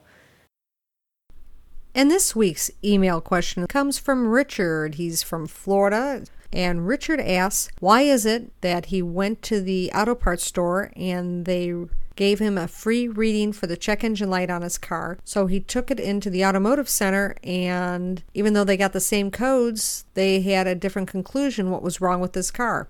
And 1.96 2.12
this 2.12 2.36
week's 2.36 2.70
email 2.84 3.22
question 3.22 3.66
comes 3.68 3.98
from 3.98 4.28
Richard. 4.28 4.96
He's 4.96 5.24
from 5.24 5.48
Florida. 5.48 6.26
And 6.52 6.86
Richard 6.86 7.22
asks, 7.22 7.70
why 7.80 8.02
is 8.02 8.26
it 8.26 8.52
that 8.60 8.88
he 8.88 9.02
went 9.02 9.42
to 9.44 9.62
the 9.62 9.92
auto 9.96 10.14
parts 10.14 10.46
store 10.46 10.92
and 10.98 11.46
they 11.46 11.74
gave 12.18 12.40
him 12.40 12.58
a 12.58 12.68
free 12.68 13.08
reading 13.08 13.54
for 13.54 13.68
the 13.68 13.78
check 13.78 14.04
engine 14.04 14.30
light 14.30 14.50
on 14.50 14.62
his 14.62 14.78
car? 14.78 15.20
So 15.24 15.48
he 15.48 15.62
took 15.62 15.90
it 15.90 16.02
into 16.02 16.30
the 16.30 16.46
automotive 16.46 16.90
center, 16.90 17.38
and 17.46 18.22
even 18.34 18.54
though 18.54 18.66
they 18.66 18.76
got 18.76 18.92
the 18.92 19.00
same 19.00 19.32
codes, 19.32 20.04
they 20.16 20.42
had 20.42 20.68
a 20.68 20.76
different 20.76 21.08
conclusion 21.08 21.72
what 21.72 21.82
was 21.82 22.02
wrong 22.02 22.20
with 22.20 22.34
this 22.34 22.52
car. 22.52 22.90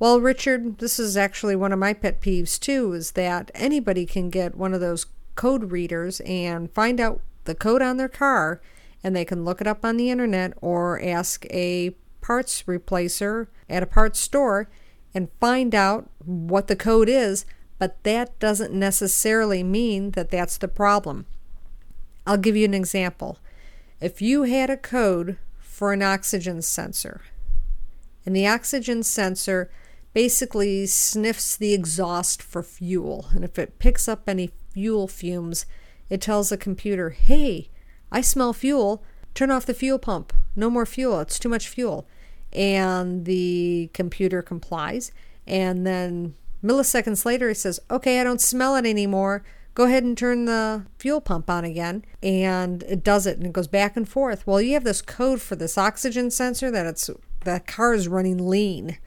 Well, 0.00 0.20
Richard, 0.20 0.78
this 0.78 0.98
is 0.98 1.16
actually 1.16 1.54
one 1.54 1.72
of 1.72 1.78
my 1.78 1.94
pet 1.94 2.20
peeves 2.20 2.58
too 2.58 2.94
is 2.94 3.12
that 3.12 3.52
anybody 3.54 4.06
can 4.06 4.28
get 4.28 4.56
one 4.56 4.74
of 4.74 4.80
those 4.80 5.06
code 5.36 5.70
readers 5.70 6.20
and 6.20 6.72
find 6.72 7.00
out 7.00 7.20
the 7.44 7.54
code 7.54 7.82
on 7.82 7.96
their 7.96 8.08
car 8.08 8.60
and 9.02 9.14
they 9.16 9.24
can 9.24 9.44
look 9.44 9.60
it 9.60 9.66
up 9.66 9.84
on 9.84 9.96
the 9.96 10.10
internet 10.10 10.52
or 10.60 11.02
ask 11.02 11.46
a 11.46 11.94
parts 12.20 12.64
replacer 12.64 13.46
at 13.68 13.82
a 13.82 13.86
parts 13.86 14.20
store 14.20 14.68
and 15.14 15.28
find 15.40 15.74
out 15.74 16.10
what 16.24 16.66
the 16.66 16.76
code 16.76 17.08
is, 17.08 17.44
but 17.78 18.02
that 18.04 18.38
doesn't 18.38 18.72
necessarily 18.72 19.62
mean 19.62 20.12
that 20.12 20.30
that's 20.30 20.58
the 20.58 20.68
problem. 20.68 21.26
I'll 22.26 22.36
give 22.36 22.56
you 22.56 22.66
an 22.66 22.74
example. 22.74 23.38
If 24.00 24.22
you 24.22 24.44
had 24.44 24.70
a 24.70 24.76
code 24.76 25.38
for 25.58 25.92
an 25.92 26.02
oxygen 26.02 26.62
sensor, 26.62 27.22
and 28.26 28.36
the 28.36 28.46
oxygen 28.46 29.02
sensor 29.02 29.70
basically 30.12 30.86
sniffs 30.86 31.56
the 31.56 31.72
exhaust 31.72 32.42
for 32.42 32.62
fuel. 32.62 33.26
And 33.32 33.44
if 33.44 33.58
it 33.58 33.78
picks 33.78 34.08
up 34.08 34.28
any 34.28 34.50
fuel 34.72 35.08
fumes, 35.08 35.66
it 36.10 36.20
tells 36.20 36.50
the 36.50 36.58
computer, 36.58 37.10
hey, 37.10 37.70
I 38.12 38.20
smell 38.20 38.52
fuel. 38.52 39.02
Turn 39.32 39.50
off 39.50 39.64
the 39.64 39.74
fuel 39.74 39.98
pump. 39.98 40.32
No 40.56 40.68
more 40.68 40.84
fuel. 40.84 41.20
It's 41.20 41.38
too 41.38 41.48
much 41.48 41.68
fuel. 41.68 42.08
And 42.52 43.24
the 43.24 43.90
computer 43.94 44.42
complies. 44.42 45.12
And 45.46 45.86
then 45.86 46.34
milliseconds 46.62 47.24
later, 47.24 47.50
it 47.50 47.56
says, 47.56 47.78
okay, 47.90 48.20
I 48.20 48.24
don't 48.24 48.40
smell 48.40 48.74
it 48.74 48.84
anymore. 48.84 49.44
Go 49.74 49.84
ahead 49.84 50.02
and 50.02 50.18
turn 50.18 50.46
the 50.46 50.84
fuel 50.98 51.20
pump 51.20 51.48
on 51.48 51.64
again. 51.64 52.04
And 52.22 52.82
it 52.82 53.04
does 53.04 53.26
it 53.26 53.38
and 53.38 53.46
it 53.46 53.52
goes 53.52 53.68
back 53.68 53.96
and 53.96 54.08
forth. 54.08 54.46
Well, 54.46 54.60
you 54.60 54.74
have 54.74 54.84
this 54.84 55.00
code 55.00 55.40
for 55.40 55.54
this 55.54 55.78
oxygen 55.78 56.30
sensor 56.32 56.70
that 56.72 56.86
it's 56.86 57.08
the 57.44 57.60
car 57.66 57.94
is 57.94 58.08
running 58.08 58.48
lean. 58.48 58.98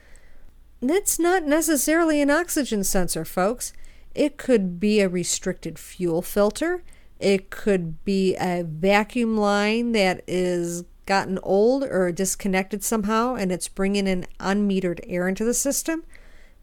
That's 0.82 1.20
not 1.20 1.44
necessarily 1.44 2.22
an 2.22 2.30
oxygen 2.30 2.84
sensor, 2.84 3.26
folks. 3.26 3.74
It 4.15 4.38
could 4.38 4.80
be 4.80 4.99
a 4.99 5.10
restricted 5.10 5.80
fuel 5.80 6.21
filter. 6.21 6.84
It 7.19 7.49
could 7.49 8.04
be 8.04 8.36
a 8.36 8.63
vacuum 8.63 9.38
line 9.38 9.93
that 9.93 10.23
is 10.28 10.84
gotten 11.06 11.39
old 11.43 11.84
or 11.84 12.12
disconnected 12.12 12.84
somehow 12.84 13.36
and 13.36 13.52
it's 13.52 13.67
bringing 13.67 14.08
in 14.08 14.26
unmetered 14.39 14.99
air 15.08 15.28
into 15.28 15.43
the 15.43 15.54
system. 15.54 16.04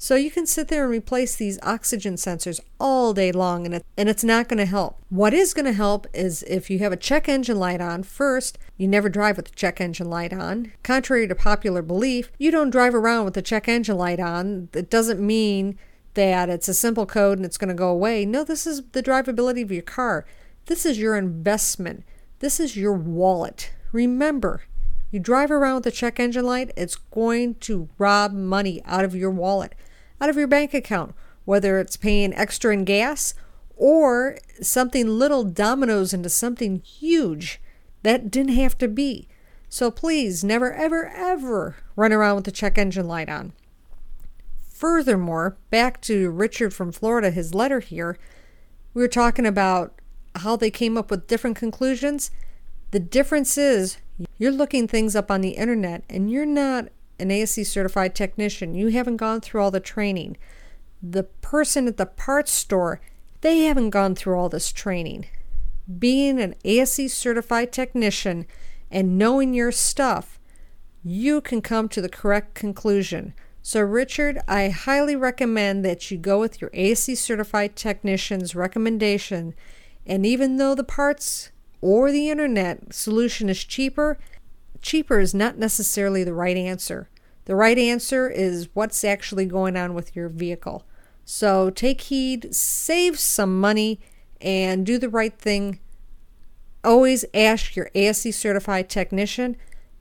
So 0.03 0.15
you 0.15 0.31
can 0.31 0.47
sit 0.47 0.69
there 0.69 0.85
and 0.85 0.91
replace 0.91 1.37
these 1.37 1.59
oxygen 1.63 2.15
sensors 2.15 2.59
all 2.79 3.13
day 3.13 3.33
long 3.33 3.67
and, 3.67 3.75
it, 3.75 3.85
and 3.99 4.09
it's 4.09 4.25
not 4.25 4.49
going 4.49 4.57
to 4.57 4.65
help. 4.65 4.99
What 5.11 5.35
is 5.35 5.53
going 5.53 5.67
to 5.67 5.75
help 5.75 6.07
is 6.15 6.43
if 6.45 6.71
you 6.71 6.79
have 6.79 6.93
a 6.93 6.97
check 6.97 7.29
engine 7.29 7.59
light 7.59 7.83
on, 7.83 8.03
first, 8.03 8.59
you 8.79 8.89
never 8.89 9.11
drive 9.11 9.37
with 9.37 9.49
the 9.49 9.55
check 9.55 9.79
engine 9.79 10.09
light 10.09 10.33
on. 10.33 10.73
Contrary 10.83 11.29
to 11.29 11.35
popular 11.35 11.83
belief, 11.83 12.33
you 12.39 12.51
don't 12.51 12.71
drive 12.71 12.95
around 12.95 13.27
with 13.27 13.35
the 13.35 13.43
check 13.43 13.69
engine 13.69 13.99
light 13.99 14.21
on. 14.21 14.71
It 14.73 14.89
doesn't 14.89 15.21
mean 15.21 15.79
that 16.15 16.49
it's 16.49 16.69
a 16.69 16.75
simple 16.75 17.07
code 17.07 17.39
and 17.39 17.45
it's 17.45 17.59
going 17.59 17.69
to 17.69 17.75
go 17.75 17.89
away. 17.89 18.25
No, 18.25 18.45
this 18.45 18.67
is 18.67 18.83
the 18.93 19.03
drivability 19.03 19.63
of 19.63 19.73
your 19.73 19.83
car. 19.83 20.25
This 20.67 20.85
is 20.85 20.99
your 20.99 21.17
investment. 21.17 22.05
This 22.41 22.61
is 22.61 22.77
your 22.77 22.95
wallet. 22.95 23.73
Remember, 23.93 24.63
you 25.11 25.21
drive 25.21 25.51
around 25.51 25.77
with 25.77 25.87
a 25.87 25.91
check 25.91 26.21
engine 26.21 26.47
light, 26.47 26.73
it's 26.77 26.97
going 26.97 27.57
to 27.57 27.89
rob 27.99 28.33
money 28.33 28.81
out 28.85 29.05
of 29.05 29.15
your 29.15 29.31
wallet, 29.31 29.75
out 30.21 30.31
of 30.31 30.37
your 30.37 30.47
bank 30.47 30.73
account, 30.73 31.15
whether 31.45 31.79
it's 31.79 31.97
paying 31.97 32.33
extra 32.35 32.73
in 32.73 32.85
gas 32.85 33.35
or 33.77 34.39
something 34.61 35.09
little 35.09 35.43
dominoes 35.43 36.13
into 36.13 36.29
something 36.29 36.81
huge 36.81 37.61
that 38.03 38.31
didn't 38.31 38.55
have 38.55 38.79
to 38.79 38.87
be. 38.87 39.27
So 39.69 39.91
please 39.91 40.45
never, 40.45 40.73
ever, 40.73 41.07
ever 41.09 41.77
run 41.97 42.13
around 42.13 42.37
with 42.37 42.45
the 42.45 42.53
check 42.53 42.79
engine 42.79 43.09
light 43.09 43.29
on. 43.29 43.53
Furthermore, 44.81 45.59
back 45.69 46.01
to 46.01 46.31
Richard 46.31 46.73
from 46.73 46.91
Florida, 46.91 47.31
his 47.31 47.53
letter 47.53 47.81
here, 47.81 48.17
we 48.95 49.03
were 49.03 49.09
talking 49.09 49.45
about 49.45 50.01
how 50.37 50.57
they 50.57 50.71
came 50.71 50.97
up 50.97 51.11
with 51.11 51.27
different 51.27 51.59
conclusions. 51.59 52.31
The 52.91 52.99
difference 52.99 53.59
is 53.59 53.99
you're 54.39 54.51
looking 54.51 54.89
things 54.89 55.15
up 55.15 55.31
on 55.31 55.43
the 55.43 55.51
internet 55.51 56.05
and 56.09 56.31
you're 56.31 56.47
not 56.47 56.89
an 57.19 57.31
ASE 57.31 57.69
certified 57.71 58.15
technician. 58.15 58.75
You 58.75 58.89
haven't 58.89 59.19
gone 59.19 59.43
through 59.43 59.61
all 59.61 59.71
the 59.71 59.81
training. 59.81 60.39
The 61.03 61.25
person 61.25 61.87
at 61.87 61.99
the 61.99 62.07
parts 62.07 62.51
store, 62.51 63.03
they 63.43 63.65
haven't 63.65 63.91
gone 63.91 64.15
through 64.15 64.39
all 64.39 64.49
this 64.49 64.73
training. 64.73 65.27
Being 65.99 66.41
an 66.41 66.55
ASE 66.65 67.13
certified 67.13 67.71
technician 67.71 68.47
and 68.91 69.19
knowing 69.19 69.53
your 69.53 69.73
stuff, 69.73 70.41
you 71.05 71.43
can 71.43 71.61
come 71.61 71.87
to 71.91 72.01
the 72.01 72.09
correct 72.09 72.55
conclusion. 72.55 73.35
So, 73.63 73.81
Richard, 73.81 74.41
I 74.49 74.71
highly 74.71 75.15
recommend 75.15 75.85
that 75.85 76.11
you 76.11 76.17
go 76.17 76.41
with 76.41 76.61
your 76.61 76.71
ASE 76.73 77.19
certified 77.21 77.77
technician's 77.77 78.55
recommendation. 78.55 79.55
And 80.07 80.25
even 80.25 80.57
though 80.57 80.75
the 80.75 80.85
parts 80.85 81.51
or 81.83 82.11
the 82.11 82.31
internet 82.31 82.95
solution 82.95 83.51
is 83.51 83.63
cheaper, 83.63 84.19
cheaper 84.81 85.21
is 85.21 85.35
not 85.35 85.59
necessarily 85.59 86.25
the 86.25 86.35
right 86.35 86.57
answer. 86.57 87.11
The 87.45 87.55
right 87.55 87.79
answer 87.79 88.31
is 88.31 88.69
what's 88.73 89.05
actually 89.05 89.45
going 89.45 89.77
on 89.77 89.93
with 89.93 90.17
your 90.17 90.29
vehicle. 90.29 90.87
So 91.25 91.69
take 91.71 92.01
heed, 92.03 92.55
save 92.55 93.19
some 93.19 93.61
money, 93.61 94.01
and 94.41 94.87
do 94.87 94.99
the 94.99 95.09
right 95.09 95.39
thing. 95.39 95.81
Always 96.83 97.27
ask 97.35 97.77
your 97.77 97.91
ASE 97.95 98.35
certified 98.35 98.89
technician. 98.89 99.57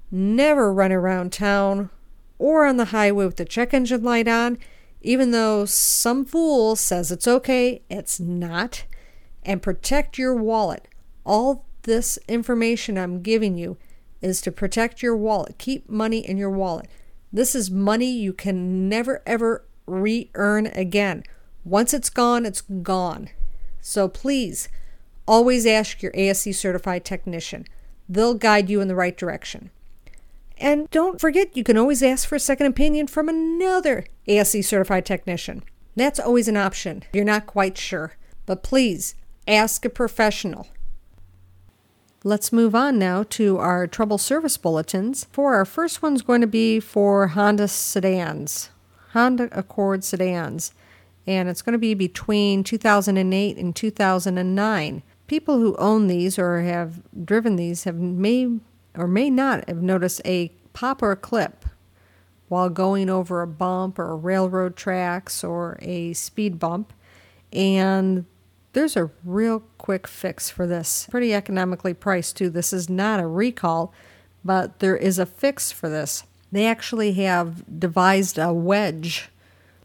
Never 0.10 0.74
run 0.74 0.94
around 0.94 1.34
town 1.34 1.90
or 2.40 2.66
on 2.66 2.78
the 2.78 2.86
highway 2.86 3.26
with 3.26 3.36
the 3.36 3.46
check 3.46 3.74
engine 3.74 4.04
light 4.04 4.28
on. 4.28 4.58
Even 5.02 5.32
though 5.32 5.66
some 5.66 6.26
fool 6.26 6.76
says 6.76 7.12
it's 7.12 7.28
okay, 7.28 7.84
it's 7.90 8.20
not. 8.20 8.86
And 9.44 9.62
protect 9.62 10.18
your 10.18 10.36
wallet. 10.36 10.88
All 11.26 11.66
this 11.84 12.18
information 12.28 12.98
I'm 12.98 13.22
giving 13.22 13.58
you 13.58 13.78
is 14.22 14.42
to 14.42 14.52
protect 14.52 15.02
your 15.02 15.16
wallet. 15.16 15.58
Keep 15.58 15.90
money 15.90 16.20
in 16.20 16.38
your 16.38 16.50
wallet. 16.50 16.88
This 17.32 17.56
is 17.56 17.70
money 17.70 18.12
you 18.12 18.34
can 18.34 18.90
never 18.90 19.22
ever 19.26 19.66
re 19.86 20.30
earn 20.34 20.68
again. 20.68 21.24
Once 21.64 21.94
it's 21.94 22.10
gone, 22.10 22.46
it's 22.46 22.62
gone. 22.62 23.30
So 23.82 24.08
please 24.08 24.68
always 25.28 25.66
ask 25.66 26.02
your 26.02 26.12
ASE 26.16 26.58
certified 26.60 27.06
technician. 27.06 27.66
They'll 28.08 28.34
guide 28.34 28.70
you 28.70 28.82
in 28.82 28.88
the 28.88 28.96
right 28.96 29.16
direction. 29.16 29.70
And 30.60 30.90
don't 30.90 31.22
forget, 31.22 31.56
you 31.56 31.64
can 31.64 31.78
always 31.78 32.04
ask 32.04 32.28
for 32.28 32.36
a 32.36 32.40
second 32.40 32.68
opinion 32.68 33.08
from 33.08 33.30
another 33.30 34.06
ASE 34.28 34.68
certified 34.68 35.06
technician. 35.06 35.64
That's 35.96 36.20
always 36.20 36.48
an 36.48 36.58
option. 36.58 37.04
You're 37.14 37.24
not 37.24 37.46
quite 37.46 37.78
sure. 37.78 38.16
But 38.46 38.62
please 38.62 39.16
ask 39.48 39.86
a 39.86 39.90
professional. 39.90 40.68
Let's 42.24 42.52
move 42.52 42.76
on 42.76 43.00
now 43.00 43.24
to 43.30 43.58
our 43.60 43.88
trouble 43.88 44.18
service 44.18 44.58
bulletins. 44.58 45.28
For 45.32 45.56
our 45.56 45.64
first 45.64 46.02
one's 46.02 46.22
going 46.22 46.42
to 46.42 46.48
be 46.48 46.82
for 46.82 47.28
Honda 47.28 47.70
sedans, 47.70 48.72
Honda 49.14 49.48
Accord 49.54 50.04
sedans, 50.04 50.74
and 51.26 51.48
it's 51.48 51.62
going 51.62 51.74
to 51.74 51.80
be 51.80 51.94
between 51.94 52.66
2008 52.66 53.58
and 53.58 53.74
2009. 53.74 55.04
People 55.28 55.60
who 55.60 55.78
own 55.78 56.08
these 56.08 56.38
or 56.38 56.62
have 56.62 57.02
driven 57.24 57.56
these 57.56 57.86
have 57.86 57.96
may 57.96 58.60
or 59.00 59.08
may 59.08 59.30
not 59.30 59.68
have 59.68 59.82
noticed 59.82 60.22
a 60.26 60.52
pop 60.74 61.02
or 61.02 61.12
a 61.12 61.16
clip 61.16 61.66
while 62.50 62.70
going 62.70 63.10
over 63.10 63.42
a 63.42 63.48
bump 63.48 63.98
or 63.98 64.18
railroad 64.18 64.76
tracks 64.76 65.44
or 65.44 65.78
a 65.82 66.14
speed 66.14 66.60
bump, 66.60 66.92
and 67.54 68.26
there's 68.74 68.98
a 68.98 69.10
real 69.24 69.62
quick 69.78 70.08
fix 70.08 70.50
for 70.50 70.68
this. 70.68 71.08
Pretty 71.10 71.34
economically 71.34 71.94
priced, 71.94 72.38
too. 72.38 72.50
This 72.50 72.74
is 72.74 72.90
not 72.90 73.20
a 73.20 73.28
recall, 73.28 73.94
but 74.44 74.80
there 74.80 74.98
is 74.98 75.18
a 75.18 75.26
fix 75.26 75.72
for 75.72 75.90
this. 75.90 76.24
They 76.52 76.66
actually 76.66 77.14
have 77.14 77.80
devised 77.80 78.38
a 78.38 78.52
wedge, 78.52 79.30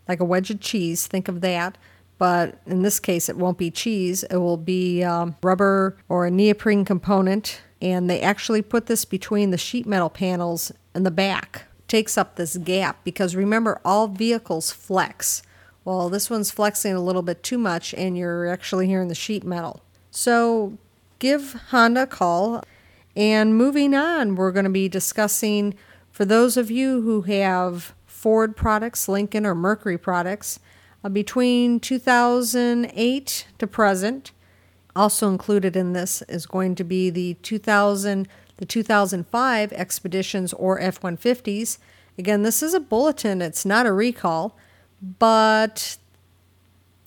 like 0.08 0.20
a 0.20 0.24
wedge 0.24 0.50
of 0.50 0.60
cheese. 0.60 1.06
Think 1.06 1.28
of 1.28 1.40
that. 1.42 1.78
But 2.16 2.60
in 2.66 2.82
this 2.82 3.00
case, 3.00 3.28
it 3.28 3.36
won't 3.36 3.58
be 3.58 3.70
cheese, 3.70 4.22
it 4.24 4.36
will 4.36 4.56
be 4.56 5.02
um, 5.02 5.36
rubber 5.42 5.96
or 6.08 6.26
a 6.26 6.30
neoprene 6.30 6.84
component. 6.84 7.60
And 7.84 8.08
they 8.08 8.22
actually 8.22 8.62
put 8.62 8.86
this 8.86 9.04
between 9.04 9.50
the 9.50 9.58
sheet 9.58 9.84
metal 9.84 10.08
panels 10.08 10.72
and 10.94 11.04
the 11.04 11.10
back. 11.10 11.66
Takes 11.86 12.16
up 12.16 12.36
this 12.36 12.56
gap 12.56 13.04
because 13.04 13.36
remember, 13.36 13.78
all 13.84 14.08
vehicles 14.08 14.70
flex. 14.70 15.42
Well, 15.84 16.08
this 16.08 16.30
one's 16.30 16.50
flexing 16.50 16.94
a 16.94 17.02
little 17.02 17.20
bit 17.20 17.42
too 17.42 17.58
much, 17.58 17.92
and 17.92 18.16
you're 18.16 18.48
actually 18.48 18.86
hearing 18.86 19.08
the 19.08 19.14
sheet 19.14 19.44
metal. 19.44 19.82
So 20.10 20.78
give 21.18 21.52
Honda 21.68 22.04
a 22.04 22.06
call. 22.06 22.64
And 23.14 23.54
moving 23.54 23.94
on, 23.94 24.34
we're 24.34 24.50
going 24.50 24.64
to 24.64 24.70
be 24.70 24.88
discussing 24.88 25.74
for 26.10 26.24
those 26.24 26.56
of 26.56 26.70
you 26.70 27.02
who 27.02 27.22
have 27.22 27.94
Ford 28.06 28.56
products, 28.56 29.08
Lincoln, 29.08 29.44
or 29.44 29.54
Mercury 29.54 29.98
products, 29.98 30.58
uh, 31.04 31.10
between 31.10 31.80
2008 31.80 33.46
to 33.58 33.66
present. 33.66 34.32
Also 34.96 35.28
included 35.28 35.76
in 35.76 35.92
this 35.92 36.22
is 36.22 36.46
going 36.46 36.74
to 36.76 36.84
be 36.84 37.10
the 37.10 37.34
2000, 37.42 38.28
the 38.56 38.66
2005 38.66 39.72
Expeditions 39.72 40.52
or 40.52 40.80
F-150s. 40.80 41.78
Again, 42.16 42.42
this 42.44 42.62
is 42.62 42.74
a 42.74 42.80
bulletin; 42.80 43.42
it's 43.42 43.64
not 43.64 43.86
a 43.86 43.92
recall 43.92 44.56
but 45.18 45.96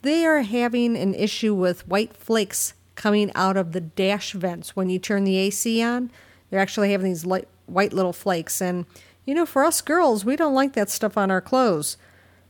they 0.01 0.25
are 0.25 0.41
having 0.41 0.95
an 0.95 1.13
issue 1.15 1.53
with 1.53 1.87
white 1.87 2.15
flakes 2.15 2.73
coming 2.95 3.31
out 3.35 3.57
of 3.57 3.71
the 3.71 3.81
dash 3.81 4.33
vents 4.33 4.75
when 4.75 4.89
you 4.89 4.99
turn 4.99 5.23
the 5.23 5.37
AC 5.37 5.81
on. 5.81 6.11
They're 6.49 6.59
actually 6.59 6.91
having 6.91 7.11
these 7.11 7.25
light, 7.25 7.47
white 7.65 7.93
little 7.93 8.13
flakes. 8.13 8.61
And, 8.61 8.85
you 9.25 9.33
know, 9.33 9.45
for 9.45 9.63
us 9.63 9.81
girls, 9.81 10.23
we 10.23 10.35
don't 10.35 10.53
like 10.53 10.73
that 10.73 10.89
stuff 10.89 11.17
on 11.17 11.29
our 11.29 11.41
clothes. 11.41 11.97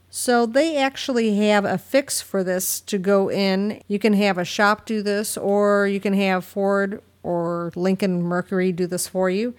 So 0.09 0.45
they 0.45 0.77
actually 0.77 1.35
have 1.37 1.65
a 1.65 1.77
fix 1.77 2.21
for 2.21 2.43
this 2.43 2.79
to 2.81 2.97
go 2.97 3.29
in. 3.29 3.81
You 3.87 3.99
can 3.99 4.13
have 4.13 4.37
a 4.37 4.45
shop 4.45 4.85
do 4.85 5.01
this, 5.01 5.37
or 5.37 5.87
you 5.87 5.99
can 5.99 6.13
have 6.13 6.45
Ford 6.45 7.01
or 7.23 7.71
Lincoln 7.75 8.23
Mercury 8.23 8.71
do 8.71 8.87
this 8.87 9.07
for 9.07 9.29
you. 9.29 9.53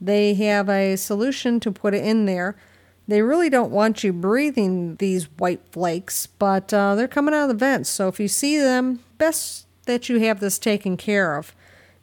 They 0.00 0.34
have 0.34 0.68
a 0.68 0.96
solution 0.96 1.58
to 1.60 1.72
put 1.72 1.94
it 1.94 2.04
in 2.04 2.26
there. 2.26 2.56
They 3.08 3.22
really 3.22 3.50
don't 3.50 3.72
want 3.72 4.04
you 4.04 4.12
breathing 4.12 4.96
these 4.96 5.24
white 5.38 5.62
flakes, 5.72 6.26
but 6.26 6.72
uh, 6.72 6.94
they're 6.94 7.08
coming 7.08 7.34
out 7.34 7.44
of 7.44 7.48
the 7.48 7.54
vents. 7.54 7.88
So 7.88 8.06
if 8.06 8.20
you 8.20 8.28
see 8.28 8.58
them, 8.58 9.00
best 9.16 9.66
that 9.86 10.08
you 10.08 10.20
have 10.20 10.40
this 10.40 10.58
taken 10.58 10.96
care 10.96 11.36
of. 11.36 11.54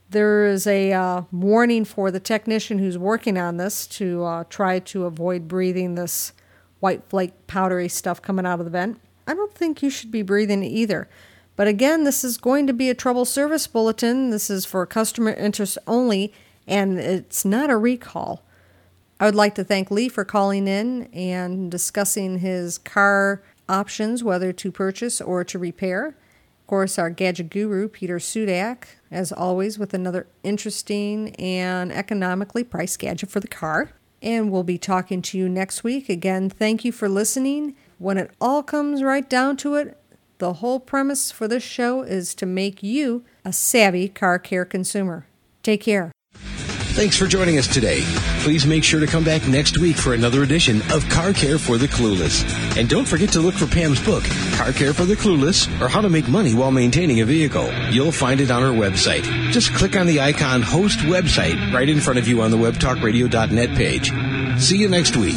There 0.09 0.45
is 0.47 0.67
a 0.67 0.91
uh, 0.91 1.21
warning 1.31 1.85
for 1.85 2.11
the 2.11 2.19
technician 2.19 2.79
who's 2.79 2.97
working 2.97 3.37
on 3.37 3.57
this 3.57 3.87
to 3.87 4.23
uh, 4.23 4.43
try 4.49 4.79
to 4.79 5.05
avoid 5.05 5.47
breathing 5.47 5.95
this 5.95 6.33
white 6.79 7.03
flake 7.09 7.47
powdery 7.47 7.87
stuff 7.87 8.21
coming 8.21 8.45
out 8.45 8.59
of 8.59 8.65
the 8.65 8.71
vent. 8.71 8.99
I 9.27 9.33
don't 9.33 9.53
think 9.53 9.81
you 9.81 9.89
should 9.89 10.11
be 10.11 10.21
breathing 10.21 10.63
either. 10.63 11.09
But 11.55 11.67
again, 11.67 12.03
this 12.03 12.23
is 12.23 12.37
going 12.37 12.67
to 12.67 12.73
be 12.73 12.89
a 12.89 12.95
trouble 12.95 13.25
service 13.25 13.65
bulletin. 13.65 14.29
This 14.29 14.49
is 14.49 14.65
for 14.65 14.85
customer 14.85 15.31
interest 15.31 15.77
only, 15.87 16.33
and 16.67 16.99
it's 16.99 17.45
not 17.45 17.69
a 17.69 17.77
recall. 17.77 18.43
I 19.19 19.25
would 19.25 19.35
like 19.35 19.55
to 19.55 19.63
thank 19.63 19.89
Lee 19.89 20.09
for 20.09 20.25
calling 20.25 20.67
in 20.67 21.03
and 21.13 21.71
discussing 21.71 22.39
his 22.39 22.77
car 22.77 23.41
options, 23.69 24.23
whether 24.23 24.51
to 24.51 24.71
purchase 24.71 25.21
or 25.21 25.43
to 25.45 25.57
repair. 25.57 26.07
Of 26.07 26.67
course, 26.67 26.99
our 26.99 27.09
gadget 27.09 27.49
guru, 27.49 27.87
Peter 27.87 28.17
Sudak, 28.17 28.85
as 29.09 29.31
always, 29.31 29.79
with 29.79 29.93
another 29.93 30.27
interesting 30.43 31.33
and 31.35 31.91
economically 31.91 32.63
priced 32.63 32.99
gadget 32.99 33.29
for 33.29 33.39
the 33.39 33.47
car. 33.47 33.91
And 34.25 34.51
we'll 34.51 34.63
be 34.63 34.79
talking 34.79 35.21
to 35.21 35.37
you 35.37 35.47
next 35.47 35.83
week. 35.83 36.09
Again, 36.09 36.49
thank 36.49 36.83
you 36.83 36.91
for 36.91 37.07
listening. 37.07 37.75
When 37.99 38.17
it 38.17 38.31
all 38.41 38.63
comes 38.63 39.03
right 39.03 39.29
down 39.29 39.55
to 39.57 39.75
it, 39.75 39.97
the 40.39 40.53
whole 40.53 40.79
premise 40.79 41.31
for 41.31 41.47
this 41.47 41.63
show 41.63 42.01
is 42.01 42.33
to 42.35 42.47
make 42.47 42.81
you 42.81 43.23
a 43.45 43.53
savvy 43.53 44.09
car 44.09 44.39
care 44.39 44.65
consumer. 44.65 45.27
Take 45.61 45.81
care. 45.81 46.11
Thanks 46.95 47.17
for 47.17 47.27
joining 47.27 47.57
us 47.57 47.67
today. 47.67 48.03
Please 48.39 48.65
make 48.65 48.81
sure 48.81 49.01
to 49.01 49.05
come 49.05 49.25
back 49.25 49.45
next 49.49 49.77
week 49.79 49.97
for 49.97 50.13
another 50.13 50.43
edition 50.43 50.81
of 50.93 51.07
Car 51.09 51.33
Care 51.33 51.57
for 51.57 51.77
the 51.77 51.89
Clueless. 51.89 52.45
And 52.77 52.87
don't 52.87 53.05
forget 53.05 53.33
to 53.33 53.41
look 53.41 53.53
for 53.53 53.67
Pam's 53.67 54.01
book, 54.01 54.23
Car 54.53 54.71
Care 54.71 54.93
for 54.93 55.03
the 55.03 55.15
Clueless, 55.15 55.67
or 55.81 55.89
How 55.89 55.99
to 55.99 56.07
Make 56.07 56.29
Money 56.29 56.53
While 56.53 56.71
Maintaining 56.71 57.19
a 57.19 57.25
Vehicle. 57.25 57.69
You'll 57.91 58.13
find 58.13 58.39
it 58.39 58.49
on 58.49 58.63
our 58.63 58.71
website. 58.71 59.23
Just 59.51 59.73
click 59.73 59.97
on 59.97 60.07
the 60.07 60.21
icon 60.21 60.61
Host 60.61 60.99
Website 60.99 61.73
right 61.73 61.89
in 61.89 61.99
front 61.99 62.17
of 62.17 62.29
you 62.29 62.41
on 62.41 62.51
the 62.51 62.57
webtalkradio.net 62.57 63.75
page. 63.75 64.13
See 64.61 64.77
you 64.77 64.87
next 64.87 65.17
week. 65.17 65.35